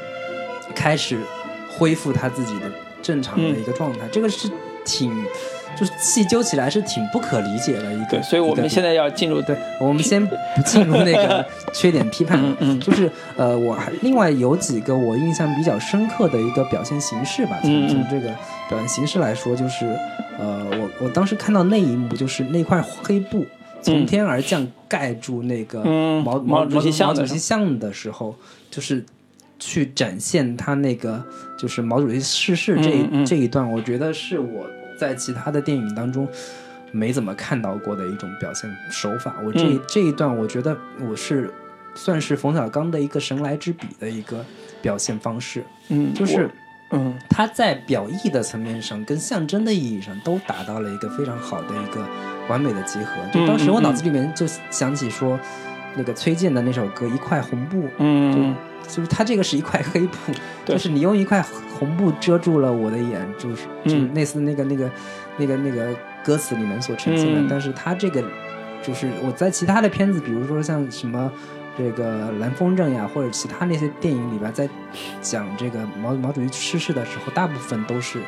[0.72, 1.18] 开始
[1.70, 4.50] 恢复他自己的正常的一个状态，这个是
[4.84, 5.12] 挺，
[5.80, 8.22] 就是细究起来是挺不可理解的一个。
[8.22, 17.60] 所以我们现在要进入，对我们先不进入那个 缺点批判，嗯，就是呃，我还另外有几个我印象比较深刻的一个表现形式吧。
[17.62, 18.28] 从从这个
[18.70, 19.86] 表现形式来说，就是
[20.38, 23.46] 呃，我我当时看到那一幕，就是那块黑布
[23.82, 28.36] 从天而降盖住那个毛毛主席毛主席像的时候，
[28.70, 29.04] 就是。
[29.62, 31.24] 去展现他那个
[31.56, 34.68] 就是毛主席逝世这这一段，我觉得是我
[35.00, 36.28] 在其他的电影当中
[36.92, 39.36] 没怎么看到过的一种表现手法。
[39.46, 40.76] 我这这一段，我觉得
[41.08, 41.54] 我是
[41.94, 44.44] 算是冯小刚的一个神来之笔的一个
[44.82, 45.64] 表现方式。
[45.90, 46.50] 嗯，就是
[46.90, 52.04] 嗯，他在表意的层面上跟象征的意义上都达到了一个非常好的一个
[52.50, 53.14] 完美的结合。
[53.32, 55.40] 就当时我脑子里面就想起说
[55.96, 57.84] 那个崔健的那首歌《一块红布》。
[58.00, 58.56] 嗯。
[58.88, 60.32] 就是它这个是一块黑布，
[60.66, 61.44] 就是你用一块
[61.78, 64.92] 红布遮住了我的眼，就是就类似那个那个
[65.38, 67.42] 那个那个歌词里面所呈现的。
[67.50, 68.24] 但是它这个
[68.84, 71.32] 就是我在其他的片子，比如说像什么
[71.78, 74.68] 这个蓝风筝呀，或者其他那些电影里边，在
[75.22, 78.20] 讲这个毛毛主席逝世的时候，大部分都是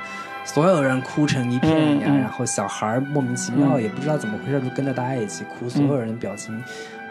[0.46, 6.58] 所有人哭成一片呀，然后小孩莫名其妙也不知道怎么回事就跟着大家一起哭，所有人的表情。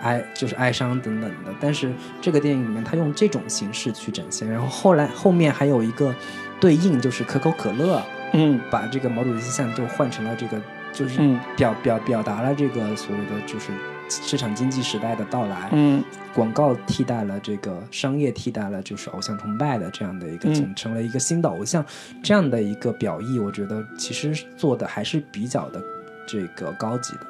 [0.02, 6.14] 哀就是哀伤等等的，但是这个电影里面他用这种形式去展现，然后后来后面还有一个
[6.60, 10.60] 对应，就是可口可乐，嗯，把这个毛主席像就换成了这个，
[10.92, 11.20] 就是
[11.56, 13.70] 表表表达了这个所谓的就是
[14.08, 16.02] 市场经济时代的到来，嗯，
[16.34, 21.84] 广告替代了这个商业替代了就是偶像崇拜的这样的一个成成了一个新的偶像
[22.22, 25.80] 这样的一个表意，我觉得其实做的还是比较的
[26.26, 27.26] 这个高级的，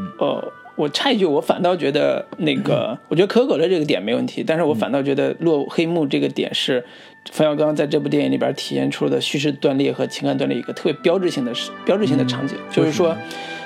[0.00, 0.52] 嗯，哦。
[0.78, 6.84] 我插一句，我反倒觉得那个， 我觉得可口可乐这个点没问题，但是我反倒觉得落黑幕这个点是
[7.32, 11.52] 冯小刚在这部电影里边体现出的叙事断裂和情感断裂一个特别标志性的
[11.84, 13.16] 标志性的场景，就是说，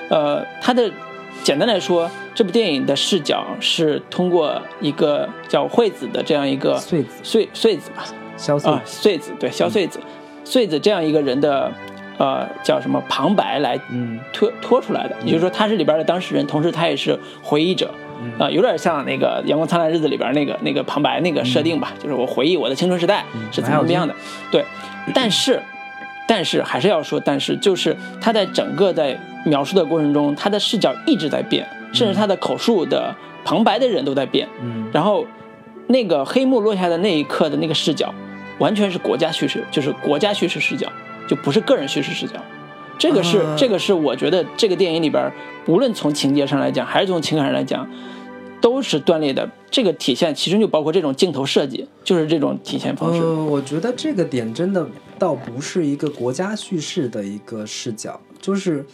[0.09, 0.91] 呃，他的
[1.45, 8.07] 简单来说，这部电影的视角是通过一个叫惠子的这样一个穗子穗穗子吧，
[8.39, 10.01] 萧穗穗子对萧穗子，
[10.45, 11.71] 穗子这样一个人的。
[12.23, 13.77] 呃，叫什么旁白来
[14.33, 15.17] 拖拖出来的？
[15.25, 17.93] 也就是说，他是里边的当事人，同时他也是回忆者，
[18.39, 24.15] 啊，有点像那个《阳光灿烂日子》里边那个那个旁白那个设定吧，就是我回忆我的青春时代是怎么怎么样的。
[24.53, 24.65] 对，
[25.13, 25.61] 但是，
[26.29, 33.13] 但是还是要说，但是就是他在整个在描述的过程中，他的视角一直在变，甚至他的口述的
[33.45, 34.49] 旁白的人都在变。
[34.63, 35.27] 嗯，然后
[35.89, 38.15] 那个黑幕落下的那一刻的那个视角，
[38.59, 40.87] 完全是国家叙事，就是国家叙事视角。
[41.29, 42.35] 就不是个人叙事视角，
[42.99, 45.33] 这个是这个是我觉得这个电影里边，
[45.67, 47.89] 无论从情节上来讲，还是从情感上来讲，
[48.61, 49.51] 都是断裂的。
[49.71, 53.23] 这个体现其实就包括这种镜头设计，就是这种体现方式。
[53.25, 54.87] 我觉得这个点真的
[55.19, 58.85] 倒不是一个国家叙事的一个视角，就是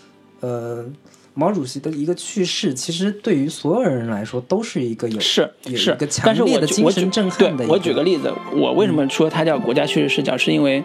[0.41, 0.87] 呃，
[1.35, 7.67] 毛主席的一个去世，其实对于所有人来说都是一个有是是一个强烈的精神震撼的。
[7.67, 10.85] 我举个例子，我为什么说它叫国家叙事视角，是因为。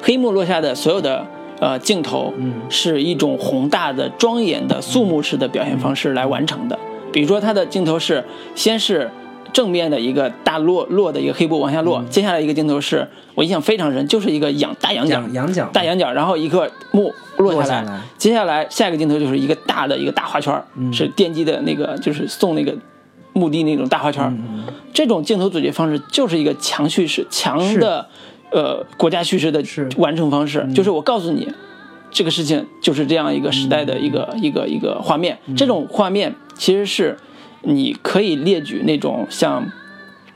[0.00, 1.26] 黑幕落下的所有的
[1.60, 2.32] 呃镜头，
[2.68, 6.78] 是一种宏大的、庄严的、肃穆式的表现方式来完成的。
[7.12, 9.10] 比如说，它的镜头是先是
[9.52, 18.00] 正面的一个大落落的一个黑布往下落，接下来一个镜头是我印象非常深，就是一个仰大仰角，仰仰角大仰角，然后一个幕落下来，下来。
[18.16, 22.74] 接下来下一个镜头就是一个大的一个大花圈儿，是奠基的那个就是送那个
[23.34, 28.08] 墓地那种大花圈嗯，这种镜头组接方式就是一个强叙事、强的
[28.52, 29.88] 呃国家叙事的是。
[29.96, 31.52] 完成方式，就是我告诉你。
[32.14, 37.16] 这个事情就是这样一个时代的一个、一个一个画面，这种画面其实是
[37.62, 39.66] 你可以列举那种像，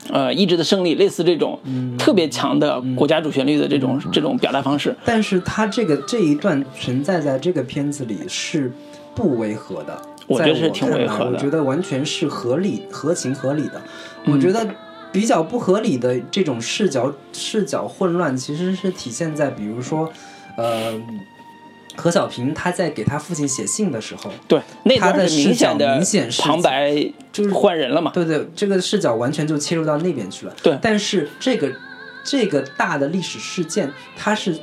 [0.09, 1.59] 呃，意志的胜利，类似这种
[1.99, 4.95] 特别强的国家主旋律的这种、这种表达方式。
[5.05, 8.73] 但是它这个这一段存在在这个片子里是
[9.13, 13.79] 不违和的，我觉得是挺违和的我觉得完全是合理、合情合理的。
[14.25, 14.67] 我觉得
[15.11, 20.11] 比较不合理的这种视角视角混乱，其实是体现在比如说，
[20.57, 21.01] 呃。
[21.99, 26.93] 何小平他在给他父亲写信的时候，对，那他的视角明显的明显是旁白
[27.31, 28.11] 就是换人了嘛？
[28.13, 30.55] 对对，这个视角完全就切入到那边去了。
[30.61, 31.73] 对但是这个
[32.23, 34.55] 这个大的历史事件，它是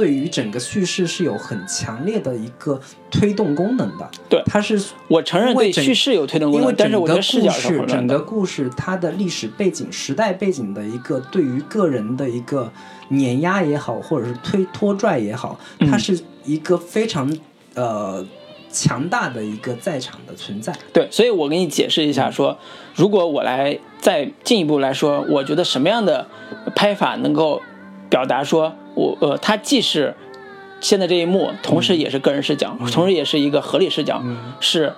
[0.00, 4.10] 对于整个叙事是有很强烈的一个推动功能的。
[4.30, 7.84] 对它是我承认对叙事有推动功因为能，但是我觉得视角故事。
[7.86, 12.72] 整个故事它的历史背景、时代背景的一个对于个人的一个
[13.08, 17.30] 碾压也好，或者是推拖拽也好，它嗯是一个非常
[17.74, 18.26] 呃
[18.72, 20.72] 强大的一个在场的存在。
[20.94, 22.56] 对，所以我给你解释一嗯下说，
[22.94, 26.26] 如果我来再进一步来说，我觉得什么样的
[26.74, 27.60] 拍法能够
[28.10, 30.14] 表达说我呃，它既是
[30.80, 34.22] 现在这一幕，同时也是个人视角，同时也是一个合理视角，
[34.58, 34.92] 是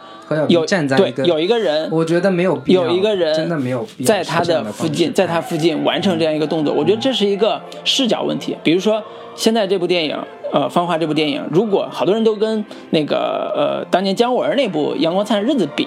[0.48, 8.56] 有站在对有一个人我觉得没有必要，有一个人真的没有必要在他的附近，在他附近完成这样一个动作，我觉得这是一个视角问题。
[8.62, 9.02] 比如说，
[9.34, 10.16] 现在这部电影，
[10.52, 15.86] 呃，《芳华》这部电影，如果好多人都跟那个呃当年姜文那部《阳光灿烂日子》比，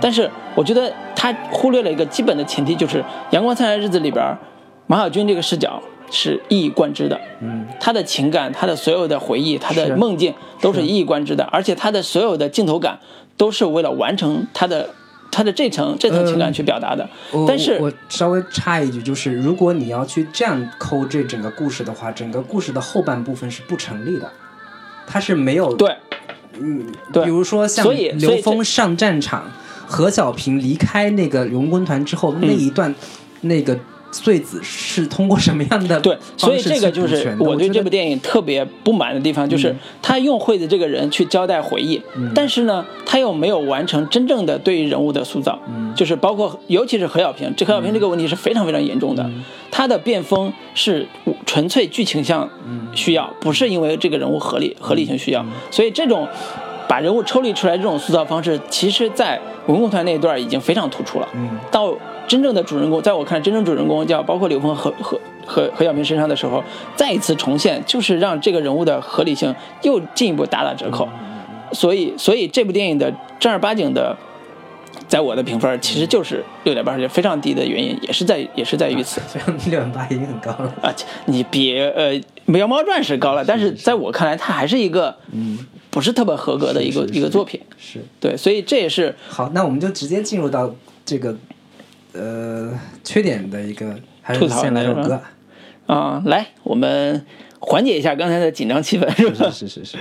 [0.00, 2.98] 但是我觉得他忽略了一个基本的前提，就是
[3.30, 4.24] 《阳光灿烂日子》里边
[4.86, 5.80] 马小军这个视角
[6.10, 12.98] 是一以贯之的，嗯，他的情感、他的所有的回忆、他的梦境都是一以贯之的，而且他的所有的镜头感
[13.36, 14.88] 都是为了完成他的
[15.32, 17.08] 他的这层这层情感去表达的。
[17.32, 24.30] 我但是我稍微插一句，就是如果你要去这样抠这整个故事的话，整个故事的后半部分是不成立的，
[25.06, 25.96] 它是没有对，
[26.60, 27.24] 嗯，对。
[27.24, 27.84] 比如说像
[28.18, 29.50] 刘峰上战场，
[29.86, 32.94] 何小平离开那个荣 quân 团之后、那一段，
[33.40, 33.76] 那个
[34.14, 42.00] 穗子是通过什么样的对，所以这个就是我对这部电影特别不满的地方，就是他用惠子这个人去交代回忆，
[42.32, 45.58] 但是呢，他又没有完成真正的对于人物的塑造，
[45.96, 49.28] 就是包括尤其是何小平，这何小平这个问题是非常非常严重的，
[49.70, 51.06] 他的变风是
[51.44, 52.48] 纯粹剧情向
[52.94, 56.28] 需要，不是因为这个人物合理合理性需要，所以这种。
[56.88, 61.28] 把人物抽离出来，这种塑造方式，其实，在文工团那一段已经非常突出了。
[61.34, 61.94] 嗯，到
[62.26, 66.62] 真正的主人公，在我看来，真正主人公叫包括刘峰和和和何小平身上的时候，
[66.96, 71.08] 再一次重现，就是让这个人物的合理性又进一步打打折扣。
[71.72, 74.16] 所以，所以这部电影的正儿八经的，
[75.08, 79.20] 在我的评分其实就是六点八分，非常低的原因，也是在也是在于此。
[79.70, 80.72] 六点八已经很高了。
[80.82, 80.92] 啊，
[81.26, 82.12] 你比呃
[82.58, 85.58] 《妖猫传》是高了，但是在我看来，它还是一个嗯，
[85.94, 87.60] 不是特别合格的一个是是一个作品。
[87.78, 90.74] 是对，所以这也是好，那我们就直接进入到
[91.06, 91.36] 这个
[92.12, 95.22] 呃缺点的一个，还是吐槽先来首歌？
[95.86, 97.24] 啊、来，我们
[97.60, 99.48] 缓解一下刚才的紧张气氛，是吧？
[99.52, 99.96] 是是是，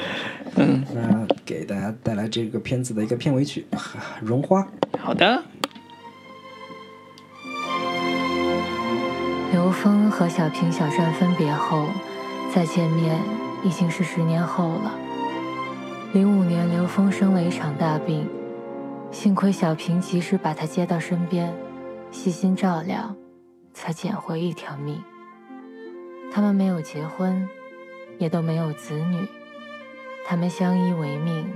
[0.56, 3.68] 嗯，那给大家带来这个片子的一个片尾曲
[4.20, 4.62] 《绒花》。
[4.98, 5.44] 好的。
[9.52, 11.86] 刘峰和小平、小善分别后，
[12.52, 13.16] 再见面
[13.64, 14.92] 已经是十年后了。
[16.14, 18.30] 零五年，刘峰生了一场大病，
[19.10, 21.52] 幸亏小平及时把他接到身边，
[22.12, 23.16] 细心照料，
[23.74, 25.04] 才捡回一条命。
[26.32, 27.50] 他们没有结婚，
[28.20, 29.28] 也都没有子女，
[30.24, 31.52] 他们相依为命，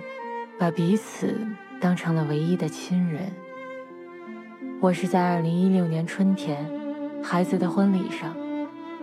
[0.58, 1.38] 把彼此
[1.80, 3.32] 当成了唯一的亲人。
[4.82, 6.68] 我是在二零一六年春天。
[7.24, 8.36] 孩子的婚礼上，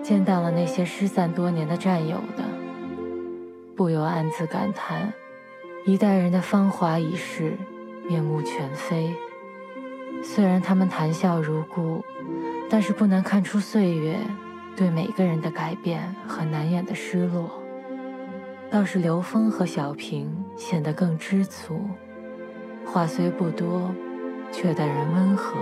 [0.03, 2.43] 见到了那些失散多年的战友的，
[3.77, 5.13] 不由暗自感叹，
[5.87, 7.59] 一代人的芳华已逝，
[8.09, 9.15] 面目全非。
[10.23, 12.03] 虽然他们谈笑如故，
[12.71, 14.17] 但是不难看出岁月
[14.75, 17.61] 对每个人的改变和难掩的失落。
[18.71, 21.79] 倒是刘峰和小平显得更知足，
[22.87, 23.95] 话虽不多，
[24.51, 25.55] 却待人温和。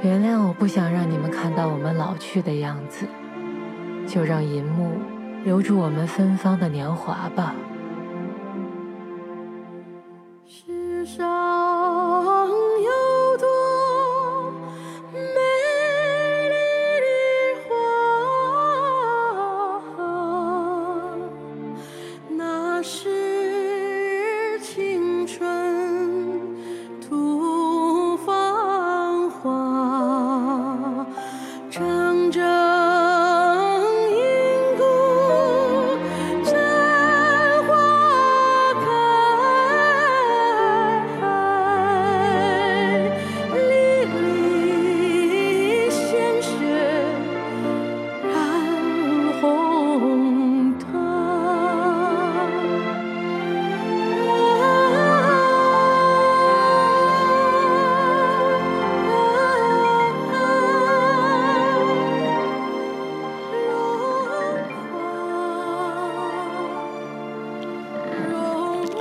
[0.00, 3.06] 原谅我不想让你们看到我们老去的样子，
[4.06, 4.92] 就让银幕
[5.44, 7.54] 留住我们芬芳的年华吧。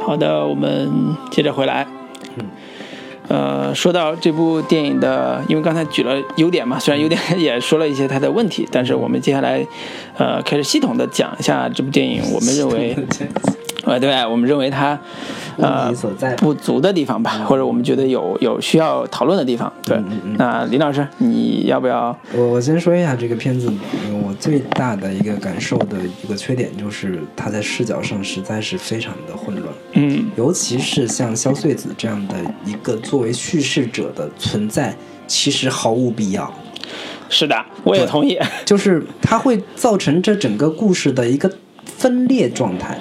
[0.10, 1.86] 好的，我们接着回来。
[3.28, 9.64] 呃，说到这部电影的，因为刚才举了优点嘛，虽然优点 也说了一些它的问题，但是我们接下来，
[10.18, 12.98] 呃，开始系统的讲一下这部电影，我们认为，
[13.86, 15.00] 呃，对，我们认为它，
[15.58, 15.92] 呃，
[16.38, 19.72] 不足的地方吧，或者我们觉得有有需要讨论的地方。
[19.84, 19.98] 对，
[20.38, 22.16] 那林老师，你要不要？
[22.36, 23.72] 我我先说一下这个片子，
[24.24, 29.74] 我最大的一个感受的一个缺点就是它在视角上实在是非常的混乱。
[29.94, 34.94] 嗯，尤其是像萧穗子这样的一个作为叙事者的存在，
[35.26, 36.54] 其实毫无必要。
[37.30, 38.38] 是的，我也同意。
[38.66, 41.50] 就是它会造成这整个故事的一个
[41.86, 42.98] 分裂状态。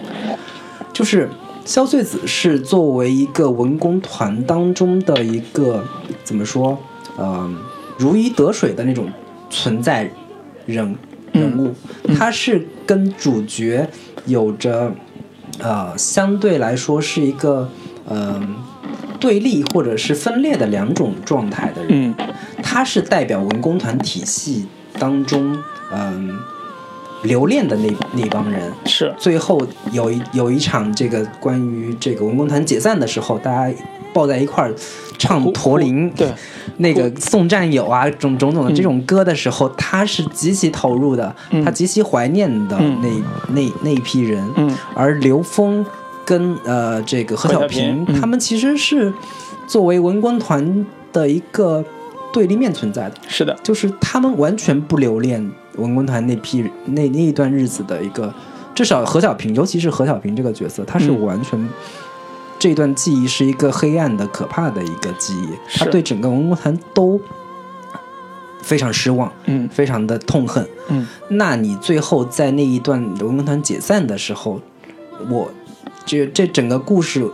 [0.99, 1.29] 就是
[1.65, 5.85] 萧穗子是作为一个文工团当中的一个
[6.25, 6.77] 怎么说，
[7.17, 7.57] 嗯，
[7.97, 9.09] 如鱼得水的那种
[9.49, 10.11] 存在
[10.67, 10.97] 人
[11.31, 11.73] 人物，
[12.17, 13.89] 他是跟主角
[14.27, 14.93] 有着。
[15.61, 17.69] 呃，相对来说是一个
[18.09, 18.57] 嗯
[19.19, 21.89] 对立或者是分裂的两种状态的人。
[21.91, 22.15] 嗯，
[22.63, 24.67] 他是代表文工团体系
[25.01, 25.59] 当中
[25.93, 26.39] 嗯
[27.23, 28.73] 留恋的那那帮人。
[28.87, 29.15] 是。
[29.19, 29.61] 最后
[29.93, 33.75] 有一有一场这个关于这个文工团解散的时候，大家
[34.13, 34.75] 抱在一块儿
[35.19, 36.11] 唱《驼铃》。
[36.17, 36.29] 对。
[36.79, 43.09] 那个送战友啊，种种种的这种歌的时候，他是极其投入的，他极其怀念的那
[43.49, 44.49] 那那一批人。
[44.57, 45.85] 嗯而刘峰
[46.25, 49.13] 跟呃这个何小平，他们其实是
[49.67, 51.85] 作为文工团的一个
[52.33, 53.15] 对立面存在的。
[53.27, 58.33] 是的，就是他们完全不留恋文工团那批那那一段日子的一个，
[58.75, 61.69] 至少何小平，尤其是何小平这个角色，他是完全。
[62.59, 67.21] 这段记忆是一个黑暗的、可怕的一个记忆，他对整个文工团都
[68.63, 71.07] 非常失望，嗯，非常的痛恨，嗯。
[71.29, 74.61] 那你最后在那一段文工团解散的时候，
[75.31, 75.49] 我
[76.05, 77.31] 这这整个故事，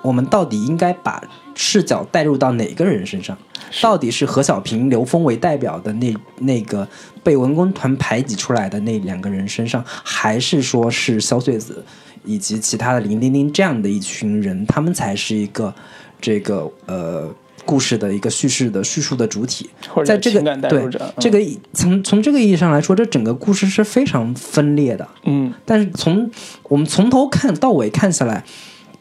[0.00, 1.22] 我们到底应该把
[1.54, 3.36] 视角带入到哪个人身上？
[3.80, 6.86] 到底是何小平、刘峰为代表的那那个
[7.22, 11.84] 被文工团排挤出来的那两个人身上，还是说是萧穗子？
[12.24, 15.72] 以及其他的林丁丁这样的一群人，他们才是一个
[16.20, 17.32] 这个呃
[17.64, 19.70] 故事的一个叙事的叙述的主体，
[20.04, 20.88] 在这个对
[21.20, 21.38] 这个
[21.72, 25.06] 从从这个意义上来说，这整个故事是非常分裂的。
[25.22, 26.28] 嗯，但是从
[26.64, 28.42] 我们从头看到尾看下来，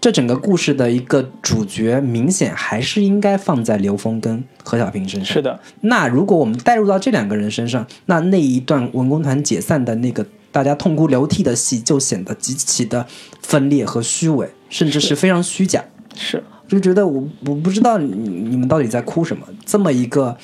[0.06, 5.34] 这整个故事的一个主角明显还是应该放在刘峰跟何小平身上。
[5.34, 10.24] 是的，那如果我们带入到这两个人身上，那那一段文工团解散的那个。
[10.52, 13.08] 大家痛哭流涕的戏就显得极其的
[13.42, 15.84] 分裂和虚伪，甚至是非常虚假。
[16.16, 19.46] 是，就觉得我我不知道你你们到底在哭什么？
[19.66, 20.38] 这么一个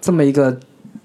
[0.00, 0.58] 这么一个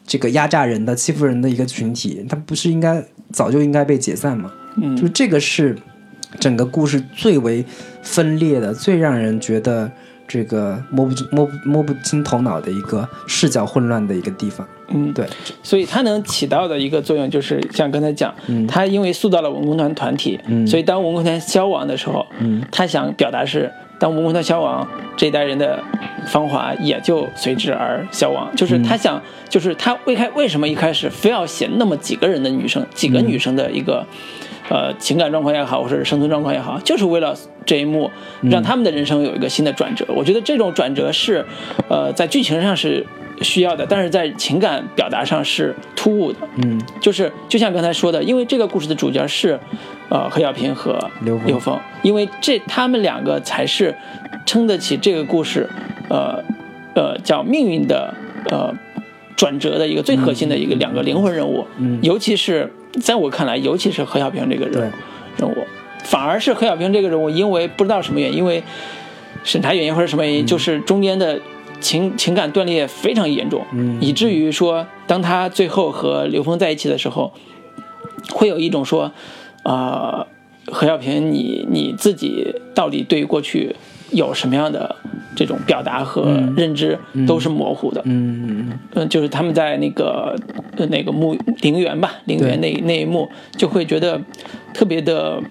[0.07, 3.03] 这个压榨人的、欺负人的一个群体，他不是应该
[3.33, 4.51] 早就应该被解散吗？
[4.77, 5.77] 嗯，就这个是
[6.39, 7.63] 整个故事最为
[8.01, 9.89] 分裂的、最让人觉得
[10.27, 14.67] 这个摸不摸摸不清头脑的一个视角混乱的一个地方。
[14.89, 15.25] 嗯，对，
[15.61, 18.33] 所以它能起到的一个作用，就是像刚才讲，
[18.69, 22.25] 他因为塑造了文工团团体，所以当文工团消亡的时候，
[22.71, 23.69] 他想表达是，
[23.99, 25.83] 当文工团消亡，这一代人的
[26.27, 28.49] 芳华也就随之而消亡。
[28.55, 34.07] 就是他想，就是他为开为什么一开始非要写那么几个人的女生，几个女生的一个
[34.69, 38.09] 呃情感状况也好，或者是生存状况也好，就是为了这一幕
[38.43, 40.05] 让他们的人生有一个新的转折。
[40.09, 41.45] 我觉得这种转折是，
[41.89, 43.05] 呃，在剧情上是。
[43.43, 46.39] 需要的，但是在情感表达上是突兀的。
[46.55, 49.59] 嗯，就是就像刚才说的，因为这个故事的主角是，
[50.09, 53.93] 呃，何小平和刘峰，因为这他们两个才是
[54.43, 55.69] 撑得起这个故事，
[56.09, 56.43] 呃，
[56.95, 58.11] 呃，叫命运的
[58.49, 58.73] 呃
[59.35, 61.67] 转折的一个最核心的一个两个灵魂人物。
[61.77, 64.91] 嗯，尤其是在我看来，尤其是何小平这个人
[65.37, 65.67] 人物，
[66.03, 68.63] 反而是何小平这个人物，因为不知道什么原因，因为
[69.43, 71.39] 审查原因或者什么原因，就是中间的。
[71.79, 73.63] 情情感断裂非常严重，
[74.01, 77.31] 以至于说，当他最后和刘峰在一起的时候，
[78.33, 79.11] 会有一种说，
[79.61, 80.25] 啊，
[80.65, 83.75] 何小平，你你自己到底对于过去
[84.11, 84.95] 有什么样的
[85.35, 86.97] 这种表达和认知，
[87.27, 88.01] 都是模糊的。
[88.05, 90.35] 嗯嗯嗯，就是他们在那个
[90.89, 94.21] 那个墓陵园吧，陵园那那一幕，就会觉得
[94.73, 95.41] 特别的。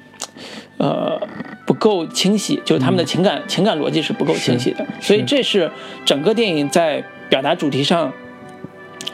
[0.79, 1.19] 呃，
[1.67, 5.71] 不够清晰，就是他们的情感情感逻辑是不够清晰的，所以这是
[6.05, 8.13] 整个电影在表达主题上，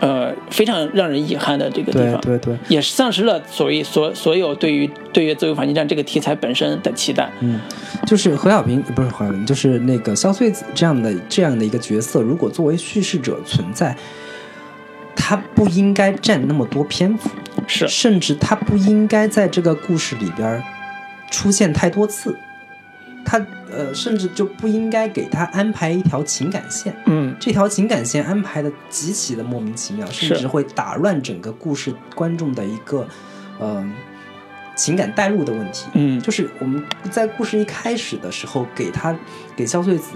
[0.00, 7.30] 呃，非常让人遗憾的这个地方，对对，也丧失了所谓所所有对于对于自由反击战这个题材本身的期待。
[7.40, 7.60] 嗯，
[8.06, 13.96] 就是何小平不是何小平，就是那个萧穗子这样的这样的一个角色，如果作为叙事者存在，
[15.14, 17.30] 他不应该占那么多篇幅，
[17.66, 20.62] 是，甚至他不应该在这个故事里边。
[21.30, 22.36] 出现太多次，
[23.24, 23.38] 他
[23.70, 26.94] 呃，甚至就不应该给他安排一条情感线。
[27.06, 33.06] 嗯这条情感线安排的极其的莫名其妙，甚至会打乱整个故事观众的一个
[33.58, 33.84] 呃
[34.76, 35.86] 情感带入的问题。
[35.94, 39.16] 嗯就是我们在故事一开始的时候，给他
[39.56, 40.10] 给萧穗子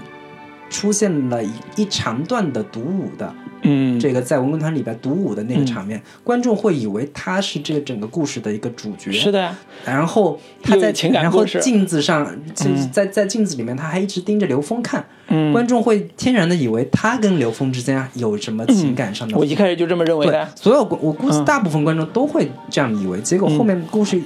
[0.69, 9.11] 出现了一一长段的独舞的嗯，这个在文工团里边独舞的那个场面，观众会以为他是这个整个故事的一个主角。
[9.11, 9.39] 是的。
[9.39, 12.91] 呀，然后他在情感然后镜子上，就是嗯。
[12.91, 19.37] 在在镜子里面，他还一直盯着刘峰看，嗯，观众会天然的以为他跟刘峰之间有什么情感上的。
[19.37, 21.45] 我一开始就这么认为对的，，所有观我估计嗯。
[21.45, 24.21] 大部分观众都会这样以为，结果后面故事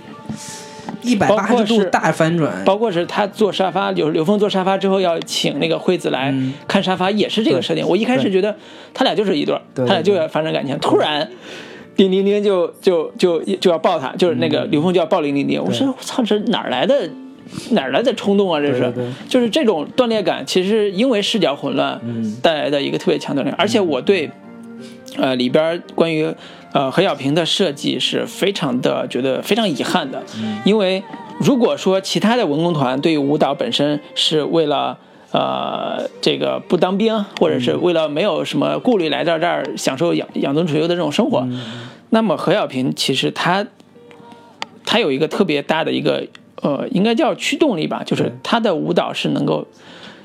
[1.02, 2.64] 一百八十度大反转。
[2.66, 7.88] 包括是他坐沙发，就是刘峰坐沙发之后要请那个惠子来嗯看沙发，也是这个设定。
[7.88, 8.56] 我一开始觉得
[8.94, 11.30] 他俩就是一对他俩就要发生感情，突然。
[11.94, 15.62] 叮叮叮就就就就要抱他，就是那个刘峰就要抱林叮叮。
[15.62, 17.08] 我说我操，这哪儿来的
[17.72, 18.62] 哪儿来的冲动啊？
[18.62, 18.92] 这是，
[19.28, 23.54] 就是这种断裂感，其实因为视角混乱嗯带来的一个特别强断裂。
[23.58, 24.32] 而且我对，
[25.18, 26.34] 呃里边关于
[26.74, 30.24] 呃何小平的设计是非常的觉得非常遗憾的，
[30.66, 31.04] 因为
[31.40, 34.98] 如果说其他的文工团对于舞蹈本身是为了。
[35.34, 41.48] 呃，这个不当兵，或者是为了没有什么顾虑来到这儿享受养养尊处优的这种生活，
[42.10, 43.66] 那么何小平其实他
[44.84, 46.28] 他有一个特别大的一个
[46.62, 49.66] 呃，应该叫驱动力吧，就是他的舞蹈是能够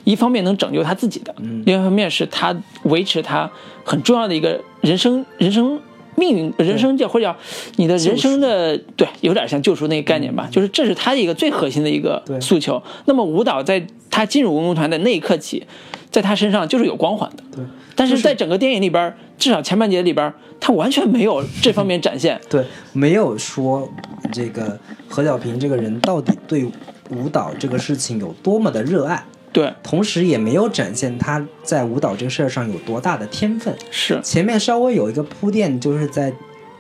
[0.03, 1.33] 一方面能拯救他自己的，
[1.65, 3.49] 另一方面是他维持他
[3.85, 5.79] 很重要的一个人生人生
[6.17, 7.37] 命运人生叫或者叫
[7.77, 12.83] 你的人生的对，有点像救赎那个概念吧，就是这是他的一个最核心的一个对诉求。
[13.05, 15.67] 那么舞蹈在他进入文工团的那一刻起，
[16.11, 17.45] 在他身上就是有光环的。
[17.55, 17.65] 对，
[17.95, 22.41] 但是在整个电影里边，至少前半节里边，他完全没有这方面展现。
[22.49, 23.89] 对，没有说
[24.33, 26.65] 这个何小平这个人到底对
[27.11, 33.75] 舞蹈这个事情有多么的热爱，对，同时也没有展现他在舞蹈这个事儿上有多大的天分。
[33.91, 36.33] 是，前面稍微有一个铺垫，就是在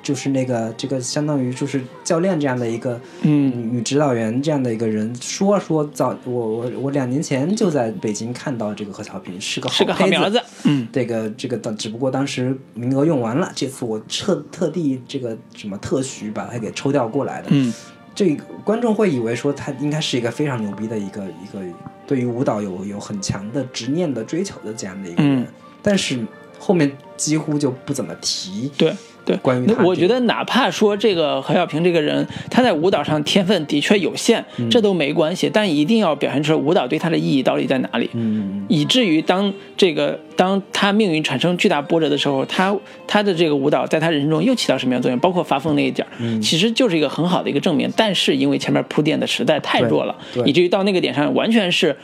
[0.02, 10.40] 就是那个这个相当于就是教练这样的一个嗯女指导员这样的一个人说说早我我我两年前就在北京看到这个何小平是个好是个苗子。
[10.62, 17.48] 嗯这个这个当只不过当时名额用完了，这次我特特地这个什么特许把他给抽调过来的。
[17.50, 17.72] 嗯
[18.14, 21.60] 这个观众会以为说他应该是一个非常牛逼的一个一个
[22.06, 25.46] 对于舞蹈有有很强的执念的追求的这样的一个人，嗯
[25.82, 26.24] 但是
[26.58, 28.70] 后面几乎就不怎么提。
[28.76, 28.94] 对
[29.26, 38.08] 对，关于这个那我觉得哪怕说这个何小平这个人，他在舞蹈上天分的确有限，这都没关系，但一定要表现出舞蹈对他的意义到底在哪里。
[38.14, 42.74] 嗯，以至于当这个当他命运产生巨大波折的时候，他
[43.08, 45.18] 他的这个舞蹈在他人生中又起到什么样的作用？
[45.18, 47.90] 包括发疯那一点，嗯其实就是一个很好的一个证明。
[47.96, 50.14] 但是因为前面铺垫的实在太弱了，
[50.44, 51.96] 以至于到那个点上完全是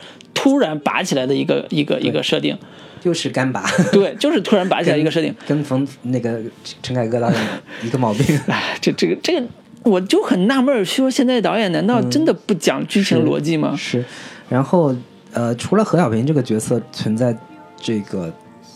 [0.43, 2.57] 突然拔起来的一个一个一个设定。
[2.99, 5.33] 就是干拔，对，就是突然拔起来一个设定。
[5.45, 6.41] 跟冯那个
[6.81, 7.39] 陈凯歌导演
[7.81, 8.25] 一个毛病。
[8.47, 9.45] 哎，这这个这个，
[9.83, 13.75] 我就很纳闷，说现在导演难道真的不讲剧情逻辑吗？
[13.77, 14.03] 是，
[14.49, 14.95] 然后
[15.33, 17.37] 呃，除了何小平这个角色存在
[17.75, 18.33] 这个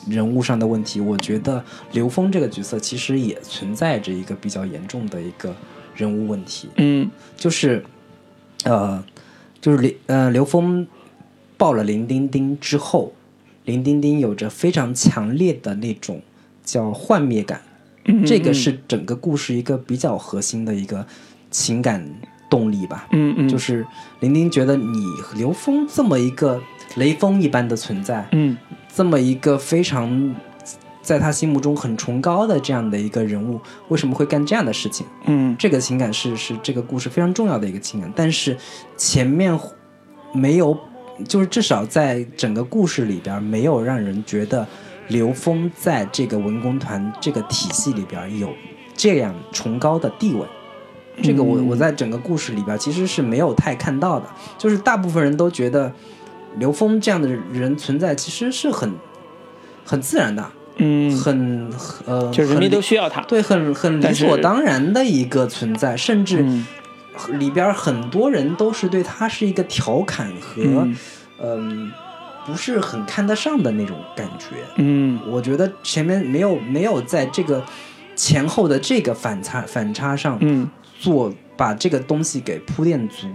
[0.10, 1.64] 人物上的问题，我觉得
[1.94, 5.56] 刘峰这个角色其实也存在着一个比较严重的一个
[5.96, 7.82] 人物问题，嗯就是
[8.66, 9.02] 呃，
[9.62, 10.86] 就是刘呃刘峰
[11.58, 13.12] 抱了林丁丁之后，
[13.66, 16.22] 林丁丁有着非常强烈的那种
[16.64, 17.62] 叫幻灭感，
[18.06, 21.06] 嗯，这个是整个故事一个比较核心的一个
[21.50, 22.08] 情感
[22.50, 23.08] 动力吧。
[23.12, 23.86] 嗯嗯，就是
[24.20, 24.86] 林丁觉得你
[25.36, 26.62] 刘峰这么一个
[26.96, 28.56] 雷锋一般的存在，嗯。
[28.96, 30.36] 这么一个非常
[31.04, 35.06] 在他心目中很崇高的这样的一个人物，为什么会干这样的事情？
[35.26, 35.56] 嗯。
[35.60, 38.58] 这个情感是是这个故事非常重要的一个情感，但是
[38.96, 39.60] 前面
[40.34, 40.76] 没有，
[41.26, 44.68] 就是至少在整个故事里边没有让人觉得
[45.08, 48.54] 刘峰在这个文工团这个体系里边有
[48.96, 50.46] 这样崇高的地位。
[51.24, 55.92] 这个我嗯我在整个故事里边其实是没有太看到的，就是大部分人都觉得
[56.58, 58.92] 刘峰这样的人存在其实是很
[59.84, 61.72] 很自然的，嗯，很
[62.06, 63.22] 呃，就是人民都需要他。
[63.22, 66.68] 对，很很理所当然的一个存在，甚至嗯
[67.40, 70.98] 里边很多人都是对他是一个调侃和嗯
[71.40, 71.92] 嗯、
[72.46, 74.56] 不是很看得上的那种感觉。
[74.78, 77.64] 嗯我觉得前面没有没有在这个
[78.16, 83.28] 前后的这个反差反差上嗯做把这个东西给铺垫足。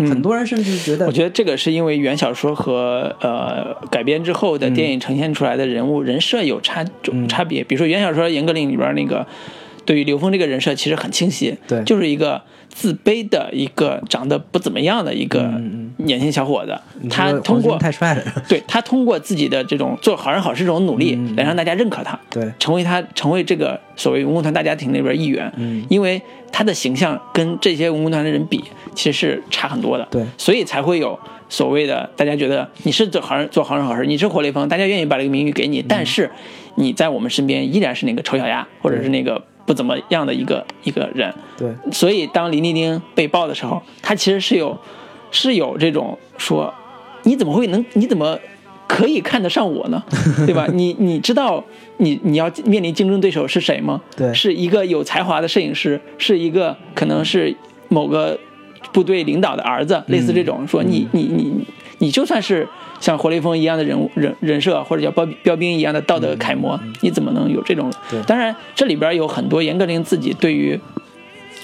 [0.00, 7.64] 嗯，很多人甚至觉得我觉得这个是因为原小说和呃改编之后的电影呈现出来的人物、人设有差嗯差别。
[7.64, 9.26] 比如说原小说《严歌苓》里边那个
[9.88, 15.50] 对于刘峰这个人设其实很清晰，对就是一个自卑的一个长得不怎么样的一个
[15.96, 16.78] 年轻小伙子，
[17.08, 22.52] 他通过太帅了，对他通过自己的这种做好人好事这种努力，来让大家认可他，对。
[22.58, 25.82] 成为他成为这个所谓文工团大家庭里边一员，嗯。
[25.88, 26.20] 因为
[26.52, 28.62] 他的形象跟这些文工团的人比，
[28.94, 30.22] 其实是差很多的，对。
[30.36, 31.18] 所以才会有
[31.48, 36.30] 所谓的大家觉得你是做好人做好人好事，你是活雷锋，大家愿意把这个名誉给你，但是
[36.74, 44.76] 你在我们身边依然是那个丑小鸭，或者是那个不怎么样的一个一个人，对所以当林丁丁被爆的时候，他其实是有
[45.30, 46.72] 是有这种说，
[47.24, 48.38] 你怎么会能你怎么
[48.86, 50.02] 可以看得上我呢？
[50.46, 50.66] 对吧？
[50.72, 51.62] 你你知道
[51.98, 54.00] 你你要面临竞争对手是谁吗？
[54.16, 57.54] 对是一个有才华的摄影师，是一个可能是
[57.88, 58.38] 某个
[58.90, 61.52] 部队领导的儿子，类似这种说你你你
[61.98, 62.66] 你就算是
[63.00, 68.22] 像活雷锋一样的人物人人设，或者叫标标兵一样的道德楷模，你怎么能有这种对？
[68.22, 70.78] 当然，这里边有很多严歌苓自己对于，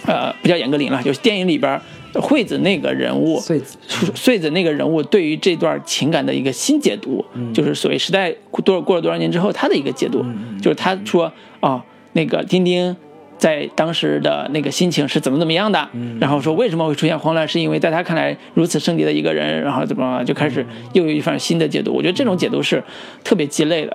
[0.07, 1.80] 呃，不叫严歌苓了，就是电影里边
[2.14, 3.78] 惠子那个人物，穗子
[4.14, 10.24] 穗子那个人物对于这段情感的一个新解读，就是所谓时代多过了多少年之后他的一个解读，
[10.61, 11.82] 就是他说哦，
[12.12, 12.97] 那个丁丁。
[13.45, 15.87] 在当时的那个心情是怎么怎么样的，
[16.19, 20.65] 然后说为什么会出现慌乱，是因为在他看来如此圣洁的一个人，然后怎么就开始
[20.95, 21.93] 又有一番新的解读。
[21.93, 22.83] 我觉得这种解读是
[23.23, 23.95] 特别鸡肋的。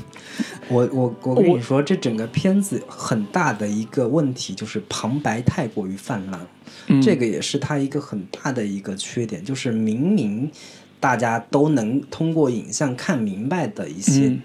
[0.68, 6.38] 我我我跟你说，这整个片子很大的一个问题就是旁白太过于泛滥，
[6.88, 10.50] 嗯这个也是他一个很大的一个缺点，就是明明
[11.00, 14.42] 大家都能通过影像看明白的一些嗯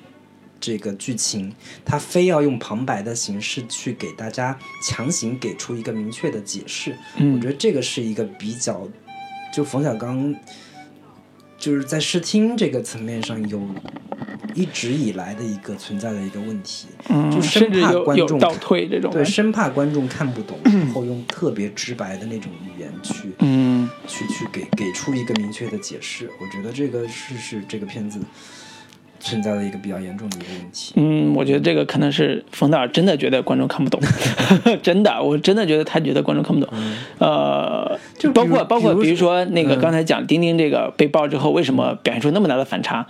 [0.60, 1.54] 这个剧情，
[1.86, 7.36] 他非要用旁白的形式去给大家强行给出一个明确的解释，嗯。
[7.36, 8.88] 我觉得这个是一个比较，
[9.54, 10.36] 就冯小刚
[11.58, 13.62] 就是在视听这个层面上有
[14.56, 23.90] 一直以来的一个存在的一个问题，嗯，就生怕观众倒退这种对，生怕观众看不懂，然后用特别直白的那种语言去嗯。
[24.08, 26.30] 去去给给出一个明确的解释。
[26.40, 28.20] 我觉得这个是是这个片子
[29.20, 30.94] 存在的一个比较严重的一个问题。
[30.96, 34.00] 嗯，我觉得这个可能是冯导真的觉得观众看不懂，
[34.82, 36.74] 真的，我真的觉得他觉得观众看不懂。
[37.20, 43.06] 呃，就包括包括比如说那个嗯刚才讲丁丁这个被爆之后，为什么表现出那么大的反差？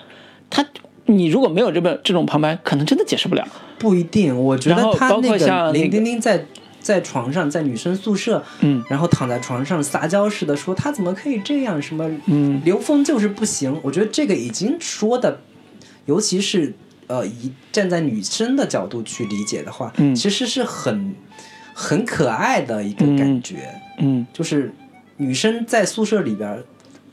[0.49, 0.65] 他
[1.05, 3.47] 你如果没有这么这种旁白，可能真的解释不了。
[3.77, 6.45] 不一定，我觉得他那括像那个个林丁丁在
[6.79, 11.81] 在床上，在女生宿舍，嗯，然后躺在床上撒娇似的说他怎么可以这样？
[11.81, 13.75] 什么，嗯，刘峰就是不行。
[13.83, 15.39] 我觉得这个已经说的，
[16.09, 16.73] 尤其是
[17.05, 20.15] 呃，以站在女生的角度去理解的话，嗯。
[20.15, 21.15] 其实是很
[21.73, 24.73] 很可爱的一个感觉，嗯就是
[25.17, 26.63] 女生在宿舍里边。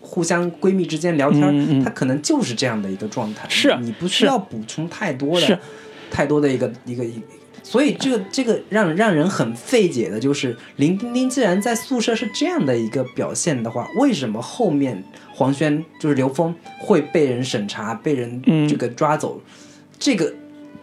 [0.09, 5.61] 互相闺蜜之间聊天，嗯嗯她可能就是这样的一个状态，是你不需要补充太多的、
[6.12, 7.26] 太多的一个一个一个，
[7.69, 15.03] 所以这个这个让让人很费解的就是林丁丁既然在宿舍是这样的一个表现的话，为什么后面
[15.35, 19.43] 黄轩就是刘峰会被人审查、被人嗯这个抓走？
[19.99, 20.33] 这个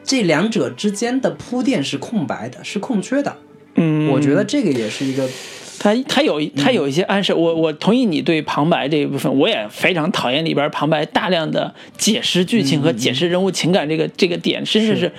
[0.03, 3.37] 这两者之间的铺垫是空白的，是空缺的。
[3.75, 5.25] 嗯，我觉得这个也是一个
[5.83, 15.11] 他他有他有一些暗示，我我同意你对旁白这一部分，我也非常讨厌里边旁白大量的解释剧情和解释人物情感这个这个点，甚至是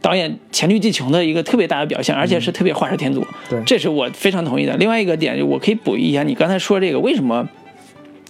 [0.00, 3.26] 导演黔驴技穷的一个特别大的表现，而且是特别画蛇添足。
[3.50, 4.76] 对这是我非常同意的。
[4.76, 7.48] 另外一个点，我可以补一下，你刚才说这个为什么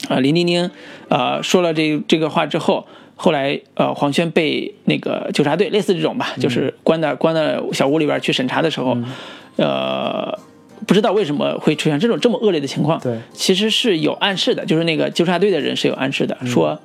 [0.08, 0.70] 啊、林丁丁
[1.10, 2.86] 呃说了这这个话之后。
[3.14, 8.98] 后来，呃，黄轩被那个纠察队，类似这种吧，就是关在关在小屋里边去审查的时候，
[9.54, 10.36] 呃，
[10.86, 13.00] 不知道为什么会出现这种这么恶劣的情况。
[13.00, 16.78] 对，其实是有暗示的，就是那个纠察队的人是有暗示的，说，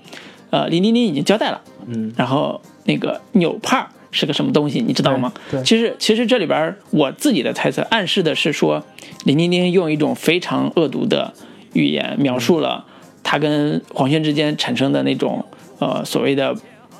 [0.49, 5.31] 呃，林丁丁已经交代了，嗯，然后那个纽帕是个什么东西，你知道吗？
[5.51, 8.83] 对对其实其实这里边我自己的猜测暗示的是说，
[9.25, 11.33] 林丁丁用一种非常恶毒的
[11.73, 12.85] 语言描述了
[13.23, 15.43] 他跟黄轩之间产生的那种
[15.79, 16.55] 呃所谓的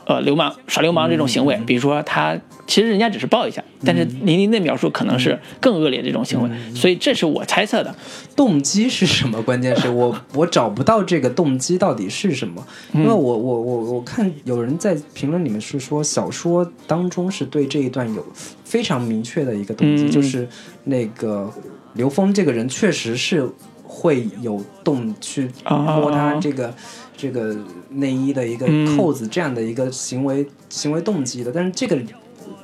[0.07, 2.35] 呃流氓耍流氓这种行为，比如说他
[2.65, 7.93] 其实人家只是抱一下，但是林林的描述可能是更恶劣的这种行为，所以这是我猜测的。
[8.35, 9.41] 动机是什么？
[9.41, 18.25] 关键是我 我找不到这个动机到底是什么，因为我我我我看有人在评论里面是说小说当中是对这一段有
[18.63, 20.47] 非常明确的一个动机，嗯就是
[20.85, 21.51] 那个
[21.95, 23.49] 刘峰这个人确实是
[23.83, 26.73] 会有动去摸他这个。
[27.17, 27.57] 这个
[27.89, 31.99] 内衣的一个扣子这样的一个行为、行为动机的，但是这个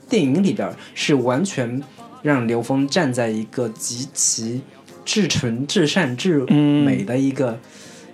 [0.08, 1.82] 电影里边是完全
[2.22, 4.62] 让刘峰站在一个极其
[5.04, 7.60] 至纯、至善、至美的一个、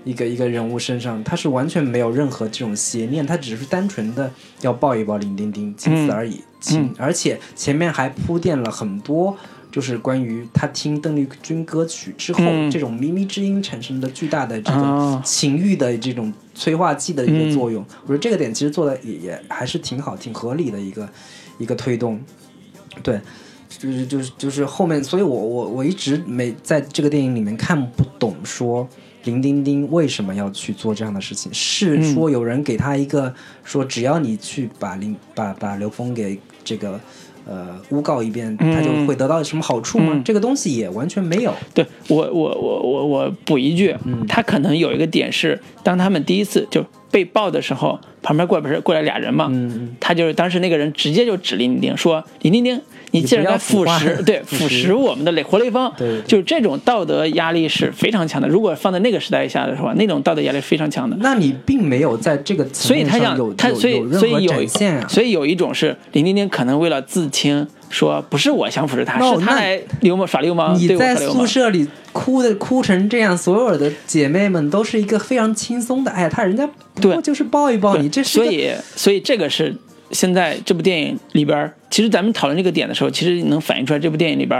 [0.05, 4.31] 一一个一个人物身上，他是完全没有任何这种邪念，他只是单纯的
[4.61, 6.41] 要抱一抱林丁丁，仅此而已。
[6.71, 9.37] 嗯，而且前面还铺垫了很多。
[9.71, 12.39] 就是关于他听邓丽君歌曲之后，
[12.71, 21.07] 这种靡靡之音产生的巨大的这种情欲的这种催化剂的一个作用，我觉得这个点其实做的也也还是挺好、挺合理的一个
[21.59, 22.19] 一个推动。
[23.03, 23.21] 对，
[23.69, 28.89] 就是就是就是后面，所以我我我一直没在这个电影里面看不懂，说
[29.25, 31.53] 林丁丁为什么要去做这样的事情？
[31.53, 33.31] 是说有人给他一个
[33.63, 36.99] 说，只要你去把林把把刘峰给这个。
[37.49, 40.21] 呃，诬告一遍，他就会得到什么好处吗？
[40.23, 41.51] 这个东西也完全没有。
[41.73, 43.95] 对我，我，我，我，我补一句，
[44.27, 49.47] 他可能有一个点是，当他们第一次就被爆的时候，旁边过不是过来俩人嘛？
[49.51, 52.79] 嗯他就是当时那个人直接就指林丁丁说：“林丁丁。”
[53.11, 58.47] 你竟然在腐蚀，对腐蚀我们的雷活雷锋，对，就这种道德压力是非常强的。
[58.47, 61.17] 如果放在那个时代下的话，那种道德压力非常强的。
[61.19, 64.67] 那你并没有在这个所以他想他所以所以有
[65.07, 70.77] 所以有一种是林丁丁可能为了自清，说不是我想腐蚀他，是他来流氓耍流氓。
[70.77, 79.75] 你在宿舍里哭的哭成这样，所有的姐妹们都是一个非常轻松的，哎，他人家不过就是抱一抱你，这是所以所以这个是。
[80.11, 84.59] 现在这部电影里边，其实咱们讨论这个点的时候，其实能反映出来，这部电影里边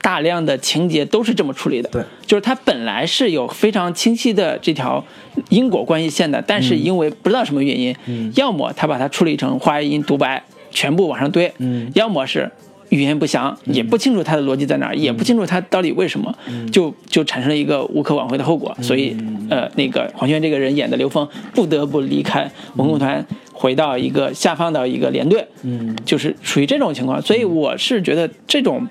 [0.00, 1.88] 大量的情节都是这么处理的。
[1.90, 5.04] 对，就是他本来是有非常清晰的这条
[5.50, 7.94] 因果关系线的，但是因为不知道什么原因，
[8.36, 10.42] 要么他把它处理成花音独白，
[10.74, 11.90] 全部往上堆，嗯。
[11.94, 12.50] 要么是
[12.90, 16.36] 语言不详，也不清楚他的逻辑在哪儿，也不清楚他到底为什么，
[16.70, 18.76] 就就产生了一个无可挽回的后果。
[18.82, 19.16] 所以，
[19.48, 23.24] 呃，那个黄轩这个人演的刘峰不得不离开文工团。
[23.56, 28.86] 回到一个下放到一个连队，嗯，就是属于这种情况，所以我是觉得这种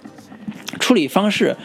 [0.79, 1.55] 处理方式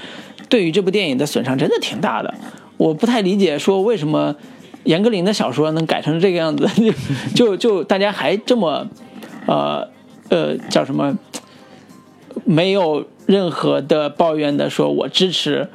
[0.48, 2.34] 对于这部电影的损伤真的挺大的。
[2.76, 4.34] 我不太理解，说为什么
[4.82, 6.68] 严歌苓的小说能改成这个样子，
[7.36, 8.84] 就就大家还这么
[9.46, 9.88] 呃
[10.28, 11.16] 呃叫什么，
[12.44, 15.68] 没有任何的抱怨的说，我支持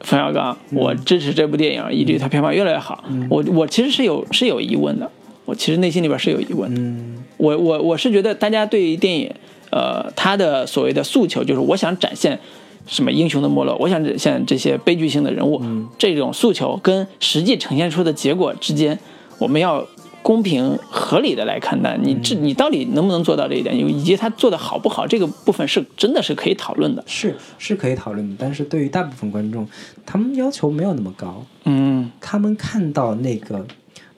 [0.00, 3.04] 冯小刚，我支持这部电影，以至于它票房越来越好。
[3.28, 5.10] 我我其实是有是有疑问的。
[5.46, 9.30] 我其实内心里边是有疑问的，我我我是觉得大家对于电影，
[9.68, 12.40] 呃，他的所谓的诉求就是我想展现
[12.86, 15.60] 什么英雄的没落，我想展现这些悲剧性的人物，
[15.98, 18.98] 这种诉求跟实际呈现出的结果之间，
[19.38, 19.86] 我们要
[20.24, 21.96] 公平合理的来看待。
[22.02, 28.34] 你这你到底能不能做到这一点，以及他做的好不好，这个部分是真的是可以讨论的，是是可以讨论的。
[28.38, 29.68] 但是对于大部分观众，
[30.04, 33.64] 他们要求没有那么高，嗯，他们看到那个。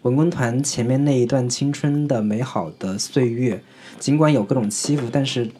[0.03, 3.61] 文工团前面那一段青春的美好的岁月，
[3.99, 5.51] 尽管有各种欺负，但是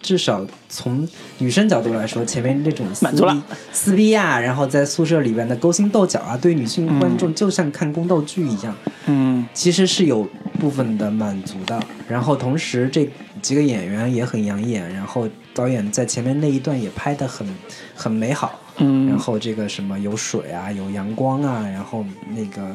[0.00, 1.06] 至少从
[1.38, 3.42] 女生角度来说，前面那种撕逼、
[3.72, 8.74] 撕逼啊，然后在宿舍里边的勾心斗角啊，对女性观众就像看宫斗剧一样，
[9.06, 10.26] 嗯，其实是有
[10.60, 11.80] 部分的满足的。
[12.08, 13.08] 然后同时这
[13.42, 17.46] 几个演员也很养眼，然后导演在前面那一段也拍的很
[17.94, 22.74] 很美好，嗯，然后这个什么有水啊，有阳光啊，然后那个。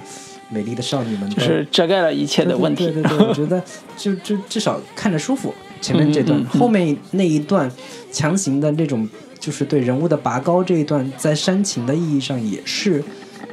[0.50, 2.86] 美丽的少女们就是遮盖了一切的问题。
[2.86, 3.60] 对对对，我觉得
[3.98, 5.52] 就就至少看着舒服。
[5.84, 7.70] 前面这段，后面那一段
[8.10, 9.08] 强行的那种，
[9.38, 13.04] 就是对人物的拔高这一段，在煽情的意义上也是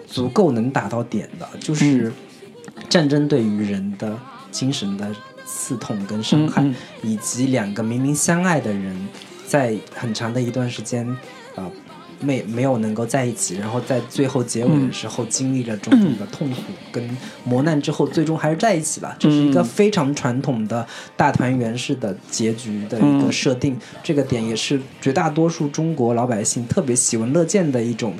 [0.07, 1.49] 足够能打到点的。
[1.59, 2.13] 就是
[2.89, 4.17] 战争对于人的
[4.53, 5.13] 精神的
[5.45, 6.65] 刺痛跟伤害，
[7.03, 8.97] 以及两个明明相爱的人，
[9.45, 11.05] 在很长的一段时间
[11.57, 11.67] 啊。
[12.21, 16.63] 没没有能够在一起，然后在最后结尾的时候经历了种种的痛苦
[16.93, 19.17] 跟磨难之后，最终还是在一起了。
[19.19, 28.15] 这是一个非常传统的大团圆式的结局的一个设定，这个点也是绝大多数中国老百姓特别喜闻乐见的一种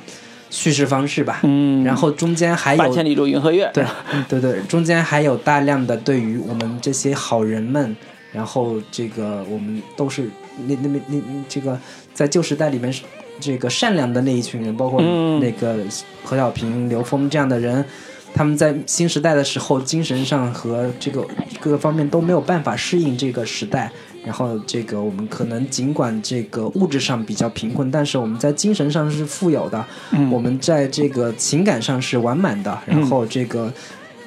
[0.49, 1.41] 叙事方式吧。
[1.43, 3.85] 嗯，然后中间还有八千里路云和月，对
[4.29, 7.95] 对对，中间还有大量的对于我们这些好人们，
[8.33, 10.31] 然后这个我们都是
[10.67, 11.79] 那那那那这个
[12.15, 13.03] 在旧时代里面是。
[13.41, 15.01] 这个善良的那一群人，包括
[15.41, 15.79] 那个
[16.23, 17.85] 何小平、刘峰这样的人，
[18.35, 21.27] 他们在新时代的时候，精神上和这个
[21.61, 23.91] 各个方面都没有办法适应这个时代。
[24.25, 29.83] 然后，这个我们可能尽管这个物质上比较贫困，但是我们在精神上是富有的，
[30.31, 32.79] 我们在这个情感上是完满的。
[32.87, 33.73] 然后这个。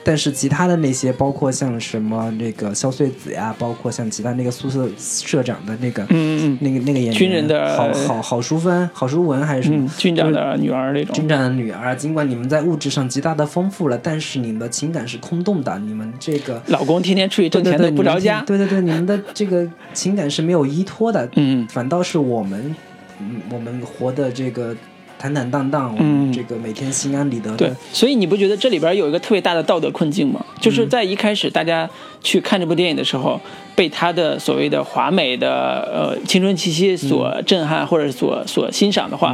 [0.03, 11.95] 但是其他的那些，包括像什么那个萧穗子呀，包括像其他那个宿舍社长的那个，嗯嗯，那个那个演员，军人的好好好淑芬、好淑文还是什么军长的女儿那种，军长的女儿。
[11.95, 15.79] 尽管你们在物质上极大的丰富了，但是你们的情感是空洞的。
[15.79, 21.29] 你们这个老公天天出去挣钱都不着家，对对对，你们的这个情感是没有依托的。
[21.35, 22.75] 嗯，反倒是我们，
[23.19, 24.75] 嗯，我们活的这个。
[25.23, 27.55] 坦坦荡荡，嗯这个每天心安理得的。
[27.55, 30.45] 对，所以你不觉得这里边有一个特别大的道德困境吗？
[30.59, 31.89] 就是在一开始大家
[32.21, 33.39] 去看这部电影的时候，
[33.73, 35.49] 被他的所谓的华美的
[35.93, 39.33] 呃青春气息所震撼，或者所所欣赏的话，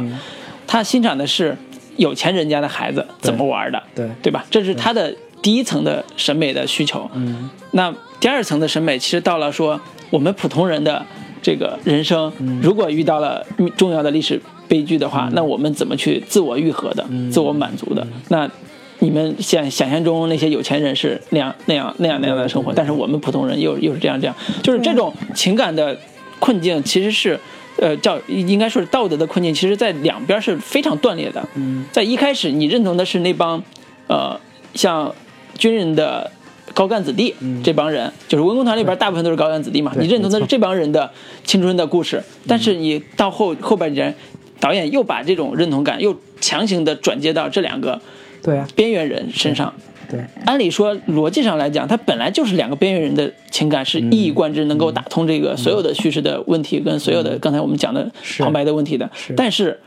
[0.64, 1.56] 他欣赏的是
[1.96, 4.46] 有钱人家的孩子怎么玩的，对对吧？
[4.48, 5.12] 这是他的
[5.42, 7.10] 第一层的审美的需求。
[7.14, 9.80] 嗯那第二层的审美，其实到了说
[10.10, 11.04] 我们普通人的
[11.42, 12.32] 这个人生，
[12.62, 13.44] 如果遇到了
[13.76, 18.06] 重要的历史悲剧的话，那我们怎么去自我愈合的、自我满足的？
[18.28, 18.50] 那
[18.98, 25.96] 你们想想象中那些有钱人是那样那样那样那样的生活，但是我们普通人又又是这样这样，就是这种情感的
[26.38, 27.38] 困境，其实是。
[27.78, 31.42] 呃，叫应该说是道德的困境，其实在两边是非常断裂的。
[31.54, 33.62] 嗯在一开始，你认同的是那帮，
[34.06, 34.38] 呃，
[34.74, 35.14] 像
[35.56, 36.30] 军人的
[36.74, 41.10] 高干子弟、这帮人，就是文工团里边大部分都是高干子弟嘛，你认同的是这帮人的
[41.44, 44.14] 青春的故事，但是你到后后半截，
[44.58, 48.00] 导演又把这种认同感又强行的转接到这两个
[48.42, 49.72] 对啊，边缘人身上。
[50.08, 59.08] 对，按理说，逻辑上来讲，它本来就是两个边缘人的情感是一以贯之，能够打通这个所有的叙事的问题跟所有的刚才我们讲的旁白的问题的。
[59.36, 59.78] 但是，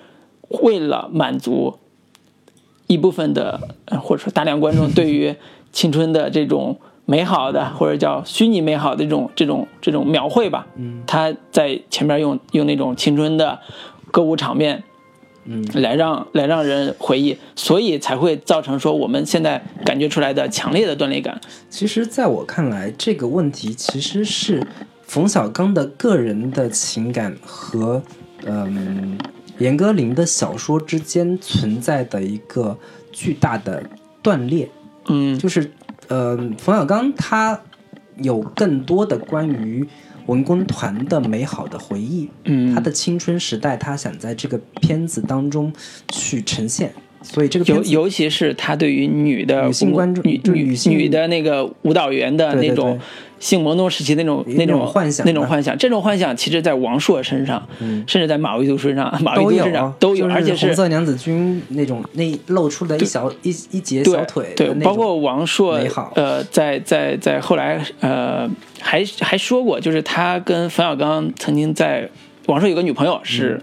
[0.61, 1.77] 为了满足
[2.87, 5.35] 一部分的呃或者说大量观众对于
[5.73, 13.59] 青春的这种美好的或者叫虚拟美好的这种这种这种描绘吧，嗯，他在前面用用那种青春的
[14.09, 14.81] 歌舞场面。
[15.45, 21.37] 嗯，来让来让人回忆，所以才会造成说我们现在感觉出来的强烈的断裂感。
[21.69, 24.65] 其实在我看来，这个问题其实是
[25.01, 28.01] 冯小刚的个人的情感和
[28.45, 29.17] 嗯
[29.57, 32.77] 严歌苓的小说之间存在的一个
[33.11, 33.83] 巨大的
[34.21, 34.69] 断裂。
[35.07, 35.37] 嗯。
[35.37, 35.71] 就是
[36.07, 37.59] 呃，冯小刚他
[38.17, 39.85] 有更多的关于
[40.27, 45.73] 文工团的美好的回忆，嗯，他的青春时代，他想在这个片子当中
[46.09, 53.01] 去呈现，所以这个尤尤其是他对于女的女性观众女女女的那个舞蹈员的那种对
[53.43, 58.01] 性朦胧时期那种那种种幻想那种幻想，这种幻想其实在王朔身上，嗯。
[58.07, 65.77] 甚至在马未都身上， 马未都身上都有，就是而且是红色娘子军那种那露出的一小一一截小腿的对，包括王朔
[66.15, 72.09] 呃，在在在后来呃还还说过，就是他跟冯小刚曾经在
[72.45, 73.61] 王朔有个女朋友是。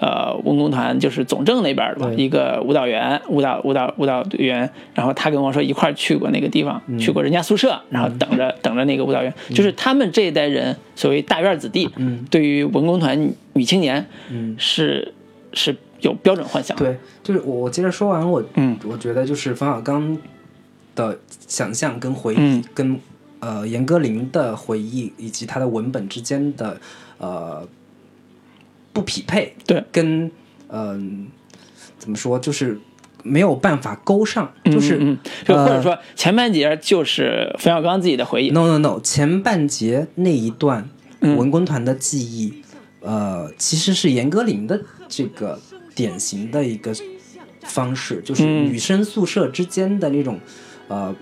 [0.00, 15.12] 呃，文工团就是总政那边的吧，一个舞蹈员、舞蹈舞蹈舞蹈队员，然后他跟我说一块儿去过那个地方，嗯去过人家宿舍，然后等着、等着那个舞蹈员，就是他们这一代人所谓大院子弟，嗯对于文工团女女青年嗯是
[15.52, 20.16] 是有标准幻想，对，就是我我接着说完，我嗯我觉得就是冯小刚
[20.94, 22.98] 的想象跟回忆，嗯跟
[23.40, 26.80] 呃严歌苓的回忆以及他的文本之间的
[27.18, 27.68] 呃
[28.92, 30.30] 不匹配，对，跟
[30.68, 31.28] 嗯、
[31.98, 32.78] 怎么说，就是
[33.22, 35.18] 没有办法勾上，嗯就是、嗯，嗯。
[35.44, 40.88] 就或者呃说前半截就是冯小刚自己的回忆，no no no，前半节那一段
[41.20, 41.36] 嗯。
[41.36, 42.62] 文工团的记忆，
[43.00, 45.60] 呃，其实是严歌苓的这个
[45.94, 46.92] 典型的一个
[47.62, 48.66] 方式，就是嗯。
[48.66, 50.38] 女生宿舍之间的那种，
[50.88, 51.14] 呃，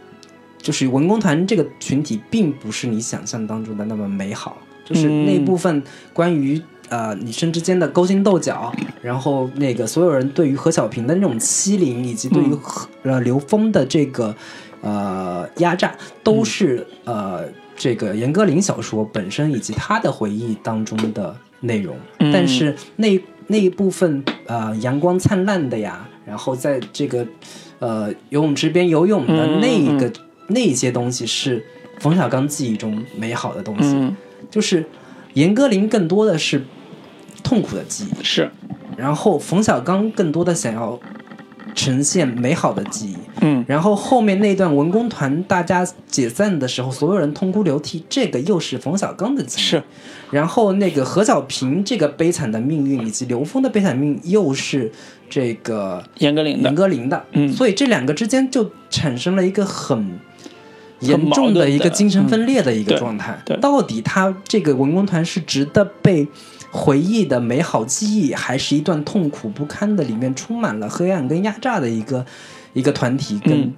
[0.59, 5.27] 就是文工团这个群体并不是你想象当中的那么美好，就是嗯。
[5.27, 6.63] 那部分关于。
[6.89, 8.73] 呃，女生之间的勾心斗角，
[9.03, 14.35] 然后那个所有人对于何小平的那种欺凌，以及对于嗯何呃刘峰的这个
[14.81, 17.45] 呃压榨，都是、呃
[17.81, 21.97] 这个严歌苓小说本身以及他的回忆当中的内容。
[22.19, 22.33] 嗯。
[22.33, 27.25] 但是那那一部分呃阳光灿烂的呀，然后在这个
[27.79, 30.13] 呃游泳池边游泳的那一个、
[30.49, 31.65] 那一些东西是
[32.01, 34.17] 冯小刚记忆中美好的东西，嗯，
[34.51, 34.85] 就是
[35.35, 36.61] 严歌苓更多的是
[37.43, 38.25] 痛苦的记忆。
[38.25, 38.51] 是，
[38.97, 40.99] 然后冯小刚更多的想要
[41.75, 43.65] 呈现美好的记忆，嗯。
[43.69, 49.63] 然后后面那段文工团大家解散的时候，所有人痛哭流涕，这个又是冯小刚的记忆。
[49.63, 49.83] 是，
[50.31, 54.91] 然后那个何小平这个悲惨的命运，以及刘峰的悲惨命运，又是
[55.31, 56.63] 这个严歌苓的。
[56.63, 57.53] 严，歌苓的，嗯。
[57.53, 59.97] 所以这两个之间就产生了一个很
[60.99, 63.41] 很严重的一个精神分裂的一个状态。
[63.45, 63.57] 对。
[63.59, 66.27] 到底他这个文工团是值得被
[66.71, 72.25] 回忆的美好记忆，还是一段痛苦不堪的里面充满了黑暗跟压榨的一个
[72.75, 73.75] 一个团体跟嗯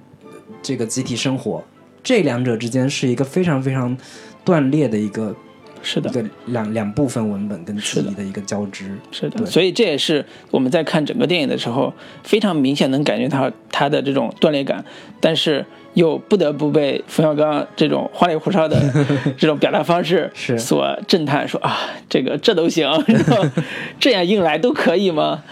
[0.61, 1.63] 这个集体生活？
[2.03, 3.95] 这两者之间是一个非常非常
[4.43, 5.35] 断裂的一个
[5.81, 6.13] 是的一。
[6.13, 8.97] 个两两部分文本跟记忆的一个交织。
[9.11, 14.83] 是的，所以这也是我们在看整个电影的时候，非常明显能感觉到它的这种断裂感，
[15.19, 18.79] 但是又不得不被冯小刚这种花里胡哨的
[19.37, 21.77] 这种表达方式是所震撼，说啊，
[22.09, 22.89] 这个这都行，
[23.99, 25.43] 这样硬来都可以吗？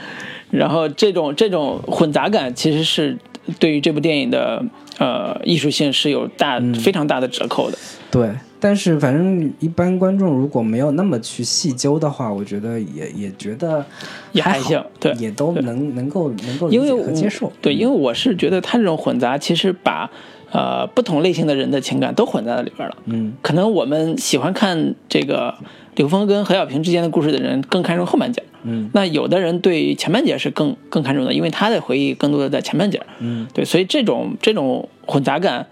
[0.51, 3.15] 然后这种这种混杂感其实是
[3.59, 4.63] 对于这部电影的
[4.97, 7.77] 呃艺术性是有大、非常大的折扣的。
[8.11, 8.29] 对，
[8.59, 13.85] 但是反正一般观众如果没有那么去细究的话，我觉得也也觉得
[14.31, 17.51] 也还行对也都能能够能够理解因为和接受。
[17.61, 20.09] 对，因为我是觉得他这种混杂其实把
[20.51, 22.97] 呃不同类型的人的情感都混在了里边了。
[23.05, 25.53] 嗯可能我们喜欢看这个
[25.99, 33.05] 刘峰跟何小平之间的故事的人更看重后半截儿，嗯那有的人对前半截是更更看重的，因为他的回忆更多的在前半截儿。
[33.19, 35.67] 嗯，对，所以这种这种混杂感，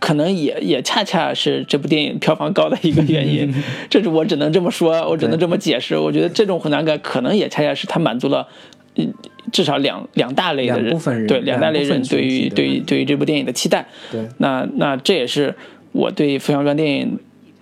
[0.00, 3.54] 可能也也恰恰是这部电影票房高的一个原因。
[3.90, 5.94] 这是我只能这么说，我只能这么解释。
[5.94, 8.48] 我觉得这种混杂感可能也恰恰是他满足了，
[8.94, 9.12] 嗯，
[9.52, 13.86] 至少两两大类的人，对两大类人对于对于对于这部电影的期待。
[14.10, 15.54] 对，那那这也是
[15.92, 17.18] 我对冯小刚电影，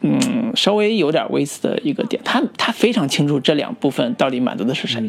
[0.06, 2.20] 嗯，稍微有点微词的一个点。
[2.22, 5.00] 他他非常清楚这两部分到底满足的是谁，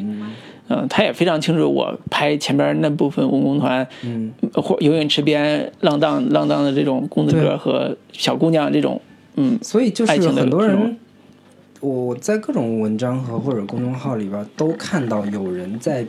[0.69, 9.01] 嗯、他也非常清楚我拍前边那部分文工团，嗯，或游泳池边浪荡浪荡的这种公子哥和小姑娘这种，
[9.35, 10.97] 嗯，所以就是很多人，
[11.81, 16.05] 我在各种文章和或者公众号里边都看到有人在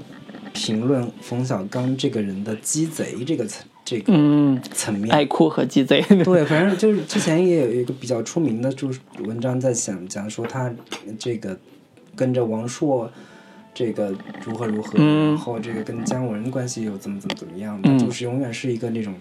[0.52, 5.10] 评论冯小刚这个人的鸡贼这个层这个嗯，层面。
[5.14, 10.70] 爱哭和鸡贼， 对，反正就是之前也有一个比较出名的，就是文章在讲讲说他
[11.18, 11.56] 这个
[12.14, 13.08] 跟着王朔
[13.72, 14.12] 这个
[14.44, 19.14] 如何如何，嗯然后这个跟姜文关系又怎么怎么怎么样，嗯就是永远是一个那种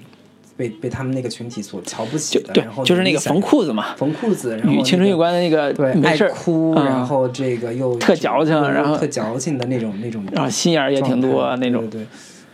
[0.58, 12.08] 被被他们那个群体所瞧不起的，对然后，就是那个缝裤子嘛，缝裤子，然后与青春有关的那个对，爱没事儿，哭，嗯然后这个又特矫情然后特矫情的那种那种，然后心眼儿也挺多啊那种，对对对。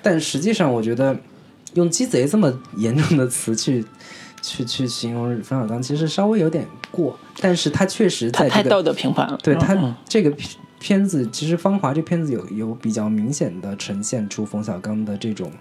[0.03, 1.15] 但实际上，我觉得
[1.73, 3.83] 用“鸡贼”这么严重的词去
[4.41, 7.17] 去去形容冯小刚，其实稍微有点过。
[7.39, 10.49] 但是他确实他太道在这个道德评判了，对他嗯这个片
[10.79, 15.51] 片子，其实《芳华》这片子有有比较明显的呈现出冯小刚的这种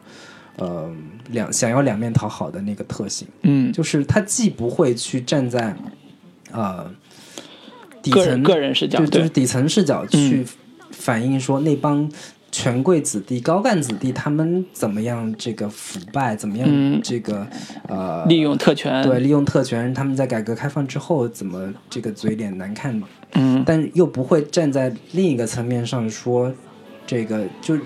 [0.57, 0.91] 呃
[1.31, 3.29] 两想要两面讨好的那个特性。
[3.43, 5.77] 嗯，就是他既不会去站在
[6.51, 6.91] 呃
[8.03, 10.45] 底个人层个人视角就就是底层视角去
[10.91, 12.11] 反映说那帮
[12.53, 17.01] 权贵子弟、高干子弟他们怎么样这个腐败，怎么样嗯。
[17.03, 17.47] 这个、
[17.89, 23.01] 呃利用特权，对利用特权，他们在改革开放之后怎么这个嘴脸难看，
[23.35, 26.53] 嗯，但又不会站在另一个层面上说
[27.07, 27.77] 这个就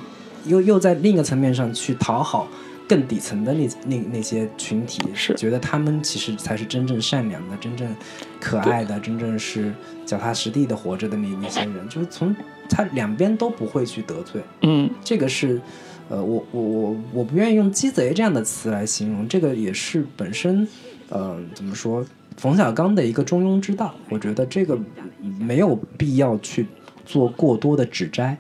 [0.46, 2.48] 又又在另一个层面上去讨好
[2.88, 7.88] 更底层的那那那些群体，是觉得他们其实才是真正善良的、真正
[8.40, 9.72] 可爱的、真正是
[10.04, 12.34] 脚踏实地的活着的那那些人，就是从
[12.68, 15.60] 他两边都不会去得罪，嗯这个是。
[16.10, 20.68] 呃，我我我我不愿意用“鸡贼”这样的词来形容，这个也是本身，
[21.08, 22.04] 呃，怎么说，
[22.36, 23.94] 冯小刚的一个中庸之道。
[24.10, 24.78] 我觉得这个
[25.40, 26.66] 没有必要去
[27.06, 28.36] 做过多的指摘。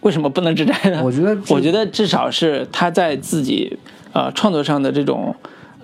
[0.00, 1.00] 为什么不能指摘呢？
[1.04, 3.78] 我觉得，我觉得至少是他在自己
[4.12, 5.34] 呃创作上的这种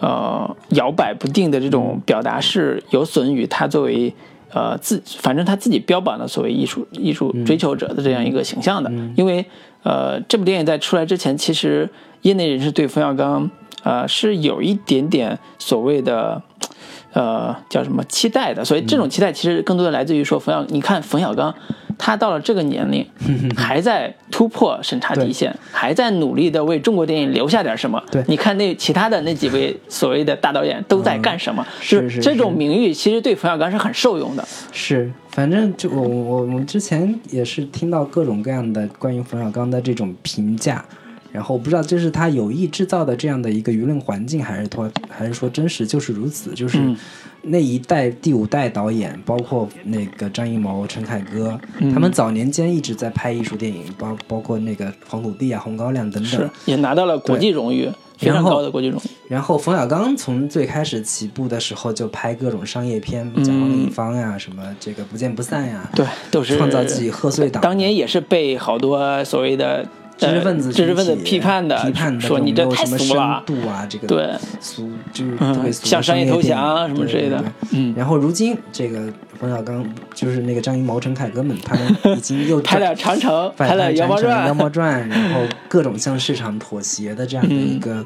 [0.01, 4.15] 呃摇摆不定的这种表达是有损于他作为
[4.53, 9.45] 呃自反正他自己标榜的所谓艺术艺术追求者的这样一个形象的，因为
[9.83, 11.89] 呃这部电影在出来之前，其实
[12.23, 13.51] 业内人士对冯小刚
[13.83, 16.43] 呃是有一点点所谓的。
[17.17, 18.65] 呃，叫什么期待的？
[18.65, 21.55] 所以这种期待其实更多的来自于说冯小，你看冯小刚，
[21.99, 23.07] 他到了这个年龄，
[23.57, 28.03] 还在突破审查底线，还在努力的为中国电影留下点什么。
[28.11, 31.66] 对你看那其他的那几位所谓的大导演都在干什么？
[31.80, 34.47] 是就是这种名誉其实对冯小刚是很受用的。
[34.72, 40.84] 是，反正就我我我们之前也是听到各种各样的关于冯小刚的这种评价，
[41.35, 46.97] 然后我不知道这是他有意制造的这样的一个舆论环境，还是说还是说真实就是如此，就是嗯
[47.43, 59.09] 那一代第五代导演，包括那个张艺谋、陈凯歌，嗯他们早年间一直在拍艺术电影，包包括那个黄土地啊、红高粱等是等。，也拿到了国际荣誉，非常高的国际荣誉。
[59.28, 67.61] 然后冯小刚从最开始起步的时候就拍各种商业片，嗯甲方乙方呀，什么这个不见不散呀，对，都是创造自己贺岁档。
[67.61, 69.87] 当年也是被好多所谓的
[70.17, 73.43] 知识分子、呃、知识分子批判的，批判的说你这太种没有什么俗了。
[73.47, 77.43] 深度啊，这个对，俗就是特别嗯，俗的向商业投降什么之类的。
[77.73, 79.85] 嗯，然后如今这个冯小刚
[80.15, 88.05] 就是那个张艺谋、陈凯歌们，他们已经又 拍了长城，拍了《妖猫传妖》，猫传， 然后各种向市场妥协的这样的嗯一个、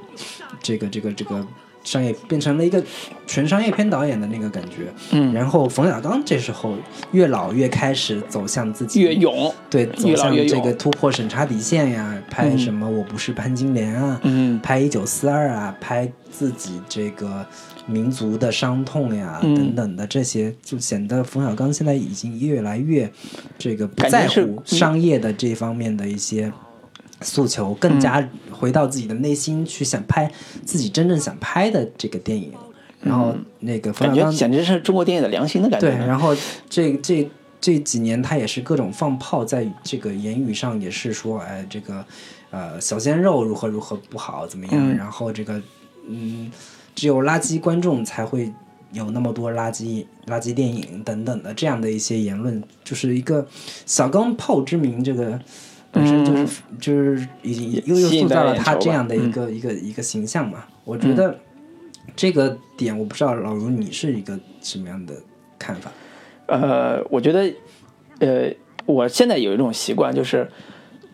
[0.62, 1.46] 这个这个这个
[1.90, 2.82] 商业，变成了一个
[3.26, 4.92] 纯商业片导演的那个感觉。
[5.12, 6.76] 嗯，然后冯小刚这时候
[7.12, 12.58] 越老越开始走向自己越勇，对，走向这个突破审查底线呀，拍嗯。
[12.58, 14.58] 什么我不是潘金莲啊，嗯。
[14.60, 17.46] 拍一九四二啊，拍自己这个
[17.86, 19.54] 民族的伤痛呀、嗯。
[19.54, 23.10] 等等的这些，就显得冯小刚现在已经越来越
[23.56, 26.52] 这个不在乎商业的这方面的一些
[27.20, 30.30] 诉求，更加回到自己的内心去想拍
[30.64, 32.52] 自己真正想拍的这个电影。
[33.00, 36.34] 然后那个冯感觉小刚简直是中国电影的良心的感觉对，然后
[36.68, 42.04] 这这这几年他也是各种放炮，在这个言语上也是说，哎，这个
[42.50, 45.62] 呃小鲜肉如何如何不好怎么样，嗯然后这个
[46.08, 46.50] 嗯，
[46.96, 48.52] 只有垃圾观众才会
[48.92, 53.46] 有那么多垃圾垃圾电影等等的这样的一些言论，就是一个
[53.86, 55.40] 小钢炮之名，这个。
[55.90, 59.30] 本身就是、就是已经又又塑造了他这样的一嗯。
[59.30, 61.38] 个、一个一个形象嘛，我觉得
[62.14, 65.14] 这个点我不知道老卢你是一个什么样的
[65.58, 65.90] 看法？
[66.46, 67.52] 呃，我觉得，
[68.20, 68.52] 呃，
[68.86, 70.48] 我现在有一种习惯，就是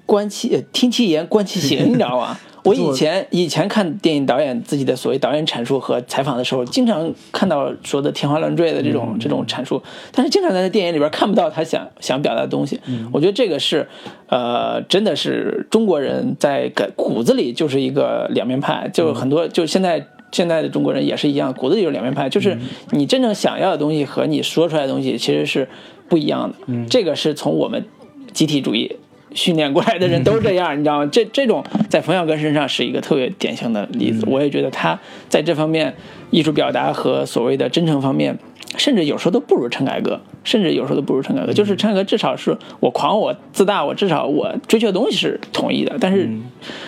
[0.06, 2.38] 观其呃听其言，观其行， 你知道吗？
[2.64, 9.82] 我以前以前看电影导演自己的所谓导演阐述和采访的时候，经常看到说的天花乱坠的这种、这种阐述，
[10.12, 12.80] 但是经常在电影里边看不到他想想表达的东西。
[13.12, 13.86] 我觉得这个是，
[14.28, 20.06] 呃，真的是中国人在骨骨子里就是一个两面派，就很多就现在。
[20.32, 22.58] 现在的中国人也是一样，骨子里有两面派，就是
[22.90, 25.68] 你真正想要的东西和你说出来的东西其实是
[26.08, 26.56] 不一样的。
[26.90, 27.84] 这个是从我们
[28.32, 28.96] 集体主义
[29.34, 31.06] 训练过来的人都这样，你知道吗？
[31.12, 34.24] 这这种在冯小刚身上是一个特别典型的例子。
[34.28, 35.94] 我也觉得他在这方面
[36.30, 38.38] 艺术表达和所谓的真诚方面，
[38.76, 41.52] 甚至有时候都不如陈凯歌，甚至有时候都不如陈凯歌。
[41.52, 46.28] 就是陈凯歌至少是我狂我自大，我至少我追求的东西是统一的，但是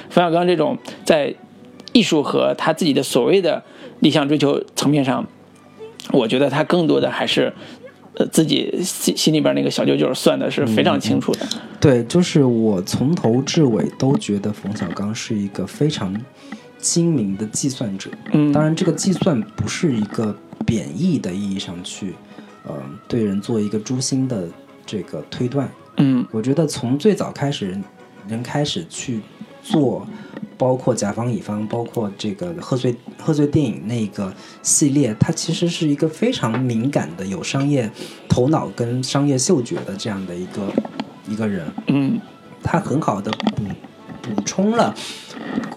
[0.08, 1.34] 冯小刚这种在
[1.92, 3.64] 艺术和他自己的所谓的
[3.98, 5.26] 理想追求层面上，
[6.12, 7.52] 我觉得他更多的还是。
[8.16, 11.46] 呃，自己心心里边那个小九九算的是非常清楚的。
[11.78, 16.14] 对，就是我从头至尾都觉得冯小刚是一个非常
[16.78, 18.10] 精明的计算者。
[18.32, 22.14] 嗯，当然，这个计算不是一个贬义的意义上去，
[22.64, 22.74] 呃，
[23.06, 24.48] 对人做一个诛心的
[24.86, 25.68] 这个推断。
[25.98, 27.84] 嗯我觉得从最早开始人，
[28.28, 29.20] 人开始去
[29.62, 30.06] 做，
[30.58, 34.32] 包括甲方乙方，包括这个贺岁贺岁电影那个
[34.62, 37.90] 系列，它其实是一个非常敏感的、有商业
[38.28, 40.72] 头脑跟商业嗅觉的这样的一个
[41.28, 41.66] 一个人。
[41.88, 42.18] 嗯
[42.62, 43.62] 他很好的补
[44.22, 44.92] 补充了，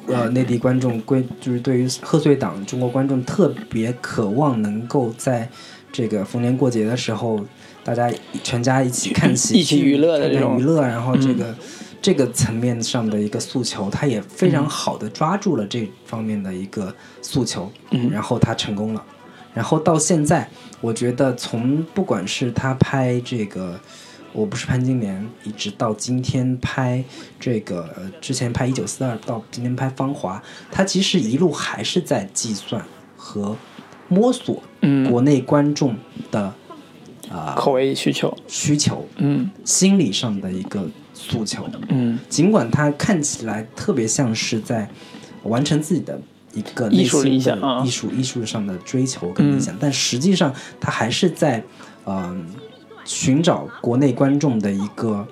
[0.07, 5.47] 呃，内地观众归就是对于贺岁档中国观众特别渴望能够在
[5.91, 7.45] 这个逢年过节的时候，
[7.83, 8.11] 大家
[8.41, 11.53] 全家一起看喜剧、一起娱乐的看这种娱乐，然后这个、
[12.01, 19.03] 这个层面上的一个诉求，他也非常好的抓住了这方面的一个诉求，嗯然后他成功了。
[19.53, 23.79] 然后到现在，我觉得从不管是他拍这个。
[24.31, 27.03] 我不是潘金莲，一直到今天拍
[27.39, 30.41] 这个，呃，之前拍一九四二，到今天拍芳华，
[30.71, 32.79] 他其实一路还是在计算
[33.17, 33.57] 和
[34.07, 35.95] 摸索嗯，国内观众
[36.29, 36.53] 的
[37.31, 38.31] 啊、口味需求。
[38.47, 40.87] 需求，嗯心理上的一个
[41.19, 41.67] 诉求。
[41.89, 44.89] 嗯尽管他看起来特别像是在
[45.43, 46.19] 完成自己的
[46.53, 51.61] 一个艺术理想啊艺术艺术上的追求跟理想，但实际上他还是在
[52.05, 52.43] 嗯、
[53.05, 55.27] 寻找国内观众的一个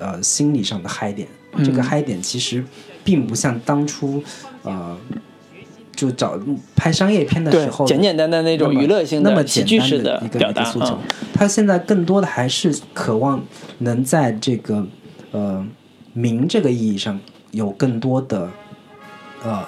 [0.00, 1.28] 呃心理上的嗨点。
[1.64, 2.64] 这个嗯嗨点其实
[3.04, 4.20] 并不像当初
[4.64, 4.98] 呃
[5.94, 6.38] 就找
[6.74, 10.98] 拍商业片的时候，简简单单那种娱乐性的那么简单的一个诉求啊。
[11.32, 13.42] 他现在更多的还是渴望
[13.78, 14.84] 能在这个
[15.32, 15.66] 呃
[16.12, 17.18] 名这个意义上
[17.50, 18.48] 有更多的
[19.44, 19.64] 呃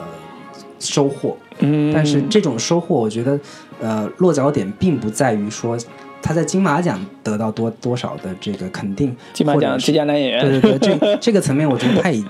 [0.78, 3.38] 收获，嗯，但是这种收获，我觉得
[3.80, 5.76] 呃落脚点并不在于说
[6.20, 10.40] 他在金马奖得到多多少的这个肯定，金马奖最佳男演员。
[10.40, 12.24] 对对对，这 这个层面，我觉得他已，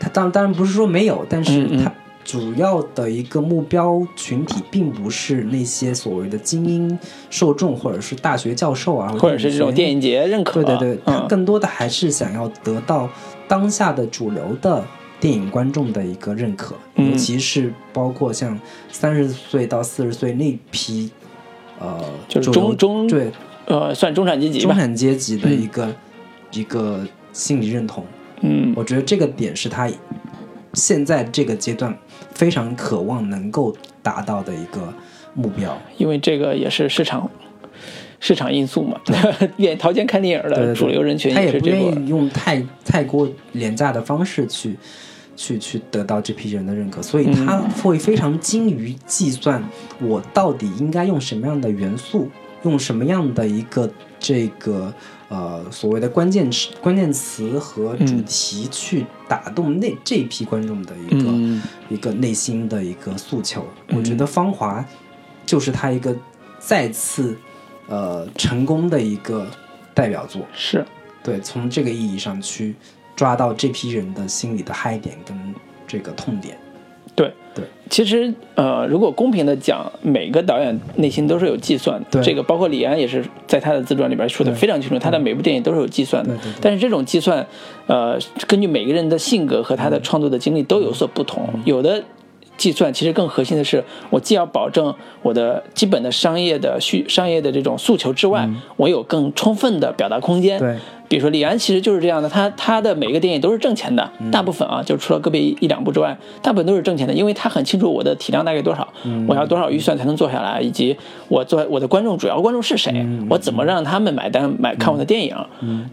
[0.00, 1.92] 他当当然不是说没有，但是他
[2.26, 6.98] 主要的一个目标群体，并不是那些所谓的精英
[7.30, 13.08] 受众，或者是大学教授啊，或者是这种电影影节认可，对对对，他嗯更多的还是想要得到
[13.46, 14.84] 当下的主流的
[15.20, 17.12] 电影观众的一个认可，嗯。
[17.12, 18.58] 尤其是包括像
[18.90, 21.08] 三十岁到四十岁那批，
[21.78, 23.30] 呃，就是中中对。
[23.66, 24.60] 呃，算中产阶级。
[24.60, 25.94] 中产阶级的一个、
[26.52, 28.04] 一个心理认同。
[28.40, 28.72] 嗯。
[28.76, 29.88] 我觉得这个点是他
[30.74, 31.96] 现在这个阶段
[32.36, 34.92] 非常渴望能够达到的一个
[35.34, 35.76] 目标。
[35.96, 37.28] 因为这个也是市场
[38.20, 39.00] 市场因素嘛，
[39.56, 41.90] 愿掏钱看电影的主流人群他也不是这波。
[41.90, 44.76] 愿意用太太过廉价的方式去
[45.34, 49.62] 去去得到这批人的认可，所以他会非常精于计算
[50.00, 52.28] 我到底应该用什么样的元素，
[52.64, 54.92] 用什么样的一个这个
[55.28, 61.45] 呃所谓的关键词、关键词和主题去打动那这批观众的一个、嗯
[61.88, 63.66] 一个内心的一个诉求。
[63.88, 64.80] 我觉得《芳华》
[65.44, 66.16] 就是他一个
[66.58, 67.36] 再次
[67.88, 69.46] 呃成功的一个
[69.94, 70.42] 代表作。
[70.54, 70.84] 是。
[71.22, 72.74] 对，从这个意义上去
[73.16, 75.54] 抓到这批人的心里的嗨点跟
[75.86, 76.56] 这个痛点。
[77.16, 86.34] 对对，其实呃，如果公平的讲，每个导演内心都是有计算这个包括李安也是在他的自传里边说的非常清楚，他的每部电影都是有计算的。
[86.34, 86.58] 对对对。
[86.60, 87.46] 但是这种计算，
[87.86, 91.48] 呃，根据每个人的性格和他的创作的经历都有所不同。
[91.54, 91.62] 嗯。
[91.64, 92.02] 有的
[92.56, 94.92] 计算其实更核心的是，我既要保证
[95.22, 100.58] 我的基本的商业的需商业的这种诉求之外，我有更充分的表达空间。
[101.08, 110.96] 比如说李安其实就是这样的，他他的每个电影都是挣钱的，嗯大部分啊，就除了个别一一两部之外，大部分都是挣钱的，因为他很清楚我的体量大概多少，嗯我要多少预算才能做下来，以及
[111.28, 115.36] 我做我的观众主要观众是谁，嗯我怎么让他们买单买看我的电影。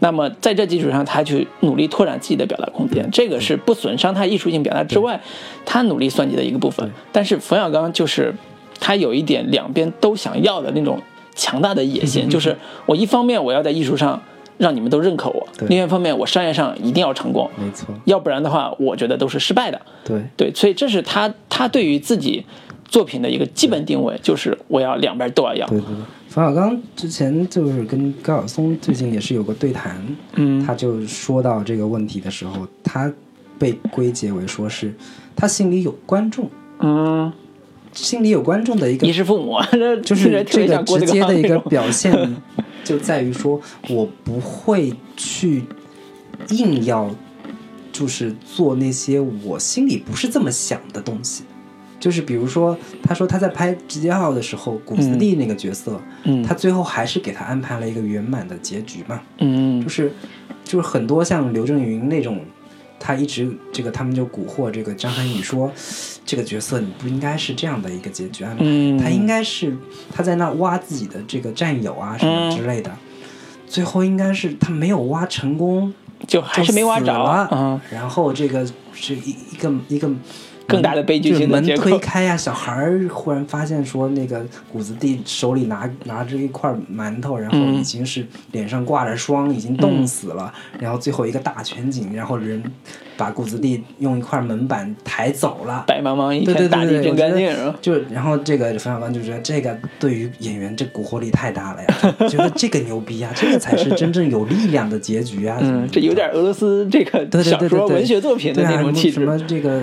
[0.00, 5.20] 那么在这基础上，他去努力拓展自己的表达空间，这个是不损伤他艺术性表达之外，
[5.64, 6.90] 他努力算计的一个部分。
[7.12, 8.34] 但是冯小刚就是
[8.80, 11.00] 他有一点两边都想要的那种
[11.34, 14.20] 强大的野心， 就是我一方面我要在艺术上
[14.58, 19.80] 让你们都认可我，另外一方面我商业上一定要成功，没错，要不然的话，我觉得都是失败的。
[20.04, 22.44] 对，对，所以这是他他对于自己
[22.84, 25.66] 作品的一个基本定位，就是我要两边都要要。
[25.66, 25.96] 对对对。
[26.28, 30.00] 冯小刚之前就是跟高晓松最近也是有个对谈，
[30.34, 30.64] 嗯。
[30.64, 33.12] 他就说到这个问题的时候，他
[33.58, 34.92] 被归结为说是
[35.36, 36.50] 他心里有观众，
[36.80, 37.32] 嗯，
[37.92, 39.58] 心里有观众的一个你是父母，
[40.02, 42.12] 就是这个直接的一个表现，
[42.84, 45.64] 就在于说我不会去
[46.50, 47.10] 硬要，
[47.90, 51.44] 就是做那些我心里不是这么想的东西。
[52.00, 59.22] 就是比如说，他说他在拍《集结号》的时候，古斯蒂那个角色，嗯他最后还是给他安排了一个圆满的结局嘛。
[59.38, 60.12] 嗯就是
[60.62, 62.44] 就是很多像刘震云那种，
[62.98, 65.70] 他一直这个他们就蛊惑这个张涵予说，
[66.24, 68.98] 这个角色你不应该是这样的一个结局安排，嗯。
[68.98, 69.76] 他应该是
[70.12, 72.90] 他在那挖自己的这个战友啊什么之类的，
[73.66, 75.92] 最后应该是他没有挖成功，
[76.26, 77.48] 就还是没挖着。
[77.50, 80.10] 嗯，然后这个是一一个一个。
[80.66, 90.52] 更大的悲剧就是门性的结构推开呀、小孩儿忽然发现说，那个谷子地手里拿拿着一块馒头，然后嗯已经是脸上挂着霜，已经冻死了。
[90.78, 92.62] 然后最后一个大全景，然后人
[93.16, 95.84] 把谷子地用一块门板抬走了。
[95.86, 97.54] 白茫茫一片，大地真干净？
[97.80, 105.58] 就然后这个冯小刚就觉得这个对于演员这蛊惑力太大了呀，觉得这个牛逼啊，这个才是真正有力量的结局啊。
[105.60, 109.26] 嗯，这有点俄罗斯这个对对小对对对说文学作品的那种气质什。
[109.26, 109.82] 么这个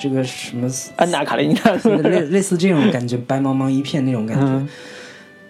[0.00, 1.72] 这个什么安娜卡列尼娜
[2.08, 4.46] 类类似这种感觉，白茫茫一片那种感觉。
[4.46, 4.68] 嗯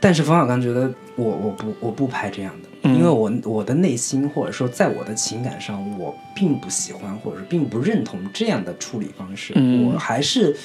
[0.02, 9.52] 但是冯小刚觉得我我不我不拍这样的，嗯因为我我的内心或者说在我的情感上，我并不喜欢或者是并不认同这样的处理方式。
[9.56, 10.56] 嗯我还是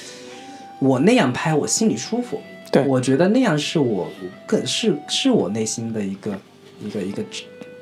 [0.80, 2.40] 我那样拍，我心里舒服。
[2.72, 4.10] 对我觉得那样是我
[4.46, 6.40] 更是是我内心的一个
[6.82, 7.22] 一个一个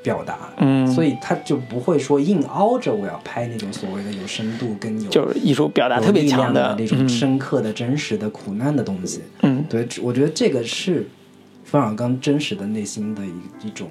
[0.04, 0.38] 表达。
[0.58, 9.22] 嗯所以他就不会说硬凹着我要拍那种所谓的有深度跟有就是艺术表达特别强量的那种嗯深刻的、真实的、苦难的东西。
[9.42, 11.08] 嗯对，我觉得这个是
[11.64, 13.88] 冯小刚真实的内心的一一种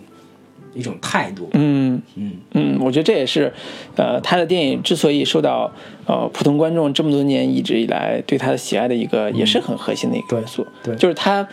[0.74, 1.50] 一种态度。
[1.54, 3.52] 嗯嗯嗯，我觉得这也是，
[3.98, 5.70] 呃，他的电影之所以受到
[6.06, 10.62] 呃普通观众这么多年一直以来对他的喜爱的一个，也是很核心的一个元素。
[10.62, 11.46] 嗯对就是他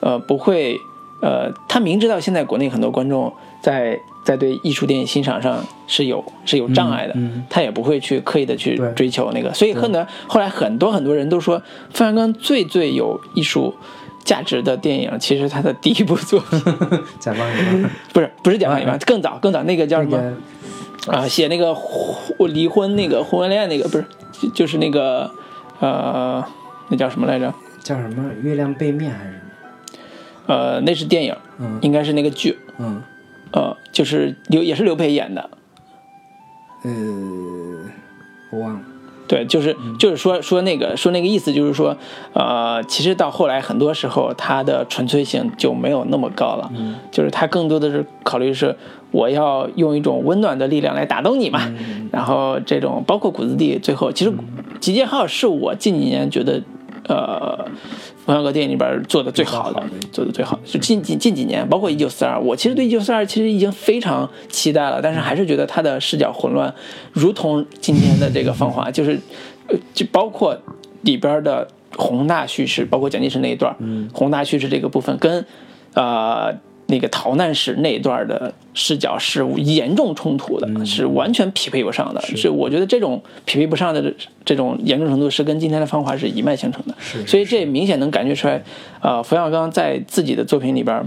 [0.00, 0.76] 呃不会
[1.22, 3.32] 呃，他明知道现在国内很多观众
[3.62, 9.52] 在在对艺术电影欣赏上是有是有障碍的，嗯嗯他也不会去刻意的去追求那个。
[9.54, 11.62] 所以很多后来很多很多人都说，
[11.92, 13.74] 冯小刚最最有艺术。
[14.24, 16.60] 价值的电影，其实他的第一部作品
[17.18, 20.36] 甲方乙方不是不是《甲方乙方》，更早更早那个叫什那么？
[21.06, 24.04] 个啊，写那个婚离婚那个婚外恋那个不是，
[24.42, 25.30] 就就是那个
[25.80, 26.44] 呃，
[26.90, 27.54] 那叫什么来着？
[27.82, 30.54] 叫什么月亮背面还是什么？
[30.54, 33.00] 呃，那是电影，嗯应该是那个剧，嗯
[33.52, 35.50] 呃，就是刘也是刘培演的，
[36.84, 36.90] 呃，
[38.52, 38.80] 我忘了。
[39.26, 41.96] 对，就是就是说说那个说那个意思，就是说，
[42.32, 46.70] 呃，其实到后来很多时候它的纯粹性就没有那么高了，
[47.10, 48.74] 就是它更多的是考虑是
[49.10, 51.60] 我要用一种温暖的力量来打动你嘛，
[52.10, 54.32] 然后这种包括谷子地最后，其实
[54.80, 56.62] 集结号是我近几年觉得。
[57.08, 57.64] 呃，
[58.24, 59.82] 冯小刚电影里边做的最好的，
[60.12, 66.72] 做的最好的，就近近近几年，包括《一九四二》，我其实对《一九四二》其实已经非常期待了，但是还是觉得他的视角混乱，
[67.12, 69.18] 如同今天的这个《芳华》，就是
[69.94, 70.56] 就包括
[71.02, 71.66] 里边的
[71.96, 73.74] 宏大叙事，包括蒋介石那一段，
[74.12, 75.44] 宏大叙事这个部分跟
[75.94, 76.54] 呃。
[76.90, 82.20] 那个逃难时那一段的视角是严重冲突的，是完全匹配不上的。
[82.22, 84.12] 是我觉得这种匹配不上的
[84.42, 86.94] 这种严重程度是跟今天的芳华是一脉相承的。
[86.98, 88.62] 是，所以这明显能感觉出来，
[89.00, 91.06] 呃，冯小刚在自己的作品里边，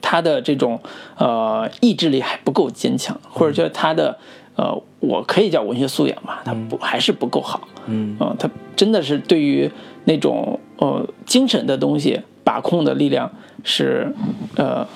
[0.00, 0.78] 他的这种
[1.16, 4.16] 呃意志力还不够坚强，或者觉得他的
[4.54, 7.66] 呃，我可以叫文学素养吧，他不还是不够好。
[7.86, 9.68] 嗯，啊，他真的是对于
[10.04, 13.32] 那种呃精神的东西把控的力量。
[13.66, 14.12] 是，
[14.56, 14.86] 呃，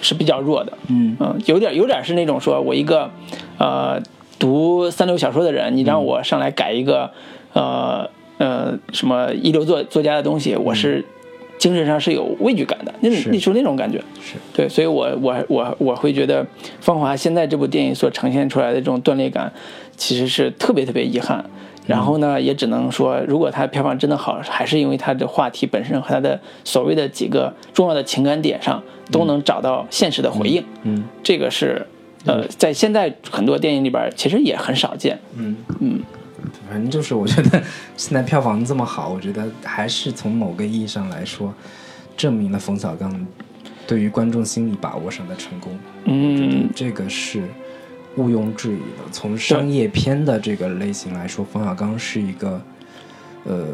[0.00, 1.14] 是比较弱的，嗯。
[1.20, 3.10] 嗯，有点有点是那种说，我一个，
[3.58, 4.00] 呃，
[4.38, 7.10] 读三流小说的人，你让我上来改一个，
[7.52, 8.08] 呃
[8.38, 11.04] 呃，什么一流作作家的东西，我是
[11.58, 14.36] 精神上是有畏惧感的，那种你说那种感觉，是。
[14.54, 16.42] 对，所以我我我我会觉得
[16.80, 19.52] 《芳华》现在这部电影所呈现出来的这种断裂感，
[19.96, 21.44] 其实是特别特别遗憾。
[21.86, 28.82] 然后呢，也只能说，如果它票房真的好，还是因为它的话题本身和它的所谓的几个重要的情感点上
[29.12, 30.64] 都能找到现实的回应。
[30.82, 31.86] 嗯，这个是，
[32.24, 35.16] 呃，在现在很多电影里边其实也很少见。
[35.36, 36.00] 嗯嗯，
[36.68, 37.62] 反正就是我觉得
[37.96, 41.54] 现在票房这么好，我觉得还是从某个意义上来说，
[42.16, 43.26] 证明了冯小刚
[43.86, 45.78] 对于观众心理把握上的成功。
[46.06, 47.44] 嗯，这个是。
[48.16, 52.60] 毋庸置疑的，从商业片的这个类型来说，冯小刚是一个，
[53.44, 53.66] 呃，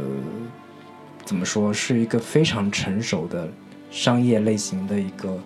[1.24, 3.48] 怎么说，是一个非常成熟的
[3.90, 5.38] 商业类型的一个，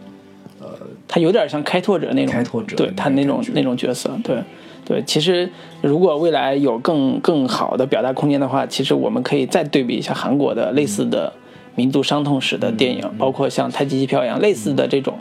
[0.60, 0.68] 呃，
[1.06, 4.42] 他有点像开拓者那种开拓者，对他那种那种角色，对
[4.84, 5.02] 对。
[5.04, 5.46] 其实，
[5.82, 11.30] 如果未来有更更好的表达空间的话，其实我们可以再对比一下韩国的类似的
[11.74, 15.18] 民族伤痛史的电影，包括像《太极旗飘扬》类似的这种，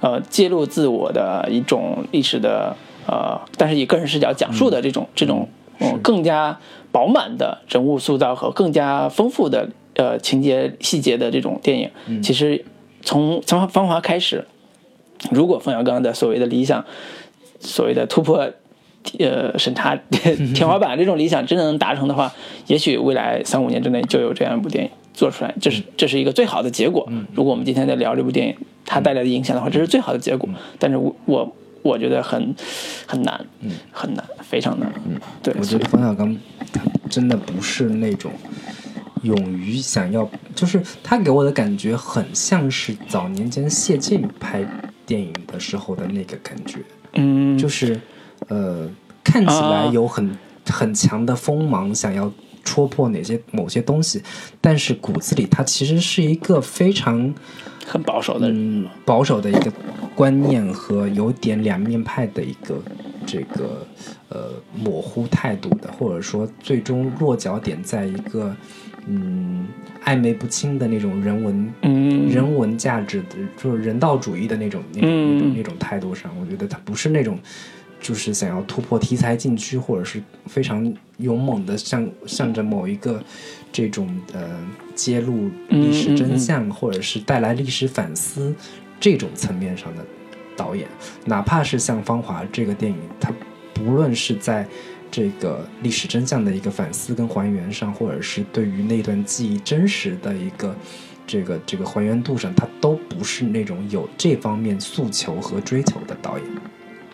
[0.00, 2.76] 呃，揭露自我的一种历史的。
[3.06, 6.58] 呃，但是以个人视角讲述的这种这种，嗯，更加
[6.90, 12.64] 饱满的人物塑造和更加丰富的呃情节细节的这种电影，其实
[13.02, 14.46] 从从芳华开始，
[15.30, 16.84] 如果冯小刚的所谓的理想，
[17.60, 18.50] 所谓的突破
[19.18, 19.94] 呃审查
[20.54, 22.32] 天花板这种理想真的能达成的话，
[22.66, 27.08] 也许未来三五年之内就有这样一部电影做出来，这是这是一个最好的结果。
[27.34, 30.48] 如果我们今天在聊这部电影它带来的影响的话，这是最好的结果。
[30.78, 31.54] 但是我我。
[31.86, 32.54] 我觉得很
[33.06, 35.54] 很难，嗯，很难，非常难，嗯，对。
[35.58, 36.36] 我觉得冯小刚
[36.72, 38.32] 他真的不是那种
[39.22, 44.64] 勇于想要，就是他给我的感觉很像是早年间谢晋拍
[45.06, 46.80] 电影的时候的那个感觉，
[47.14, 48.00] 嗯，就是
[48.48, 48.88] 呃，
[49.22, 50.36] 看起来有很
[50.68, 52.32] 很强的锋芒，想要
[52.64, 54.22] 戳破哪些某些东西，
[54.60, 57.32] 但是骨子里他其实是一个非常。
[57.86, 59.72] 很保守的，嗯，保守的一个
[60.14, 62.82] 观念和有点两面派的一个
[63.24, 63.86] 这个
[64.28, 68.54] 呃模糊态度的，或者说最终落脚点在一个
[69.06, 69.66] 嗯
[70.04, 77.38] 暧昧不清的那种人文嗯人文价值的，就是人道主义的那种那种那种态度上，我觉得他不是那种
[78.00, 83.22] 就是想要突破题材禁区，或者是非常勇猛的向向着某一个。
[83.76, 88.54] 这种呃揭露历史真相，或者是带来历史反思
[88.98, 90.02] 这种层面上的
[90.56, 90.88] 导演，
[91.26, 93.30] 哪怕是像《芳华》这个电影，它
[93.74, 94.66] 不论是在
[95.10, 100.74] 这个历史真相的一个反思跟还原上，或者是对于那段记忆真实的一个
[101.26, 106.46] 这个这个还原度上，它都不是那种有这方面诉求和追求的导演。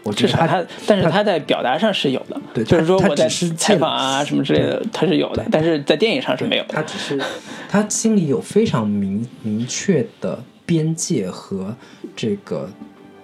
[0.05, 6.75] 我至少他，但是他在表达上是有的，对，就是说我在采访啊什么之类的，他是有的，但是在电影上是没有的。
[6.75, 7.21] 他只是
[7.69, 11.73] 他心里有非常明明确的边界和
[12.17, 12.69] 这个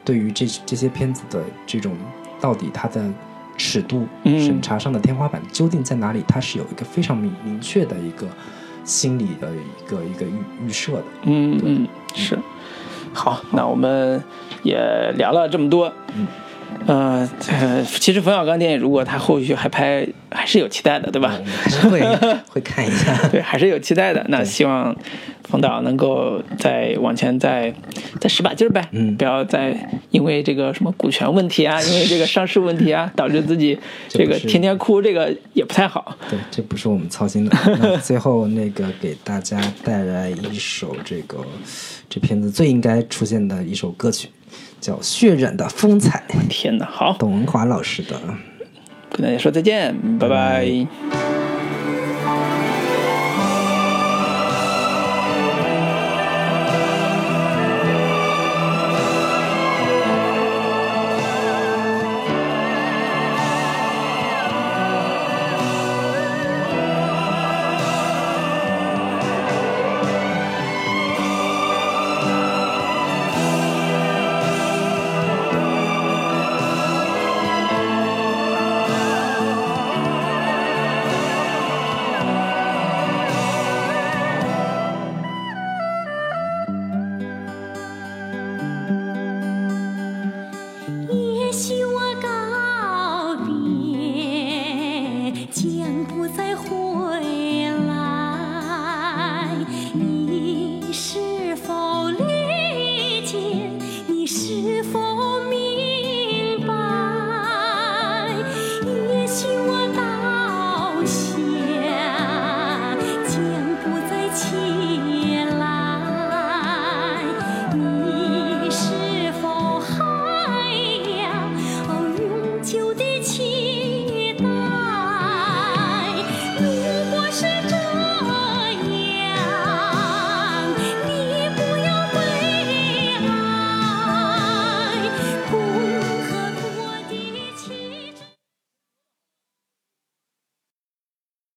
[0.05, 1.97] 对于这这些片子的这种
[2.41, 3.03] 到底它的
[3.57, 8.25] 尺度审查上的天花板究竟在哪里，他是有一个非常明明确的一个
[8.85, 11.05] 心理的一个一个预预设的。
[11.25, 12.39] 嗯嗯，是。
[13.13, 14.23] 好，那我们
[14.63, 14.79] 也
[15.17, 15.93] 聊了这么多。
[16.15, 16.25] 嗯。
[16.87, 17.29] 呃，
[18.01, 21.39] 其实冯小刚电影如果他后续还拍，还是有期待的，对吧？
[21.63, 22.01] 还是会
[22.49, 24.25] 会看一下， 对，还是有期待的。
[24.29, 24.95] 那希望
[25.45, 27.75] 冯导能够再往前再
[28.21, 29.77] 再使把劲儿呗，嗯，不要再
[30.11, 33.79] 因为这个什么股权问题啊，因为这个上市问题啊， 导致自己
[34.09, 36.17] 这个天天哭，这个也不太好。
[36.31, 37.55] 对，这不是我们操心的。
[37.81, 41.39] 那 最后那个给大家带来一首这个
[42.09, 44.29] 这片子最应该出现的一首歌曲。
[44.81, 46.87] 叫《血染的风采》，天哪！
[46.87, 48.21] 好，董文华老师的，
[49.11, 51.48] 跟大家说再见，拜拜。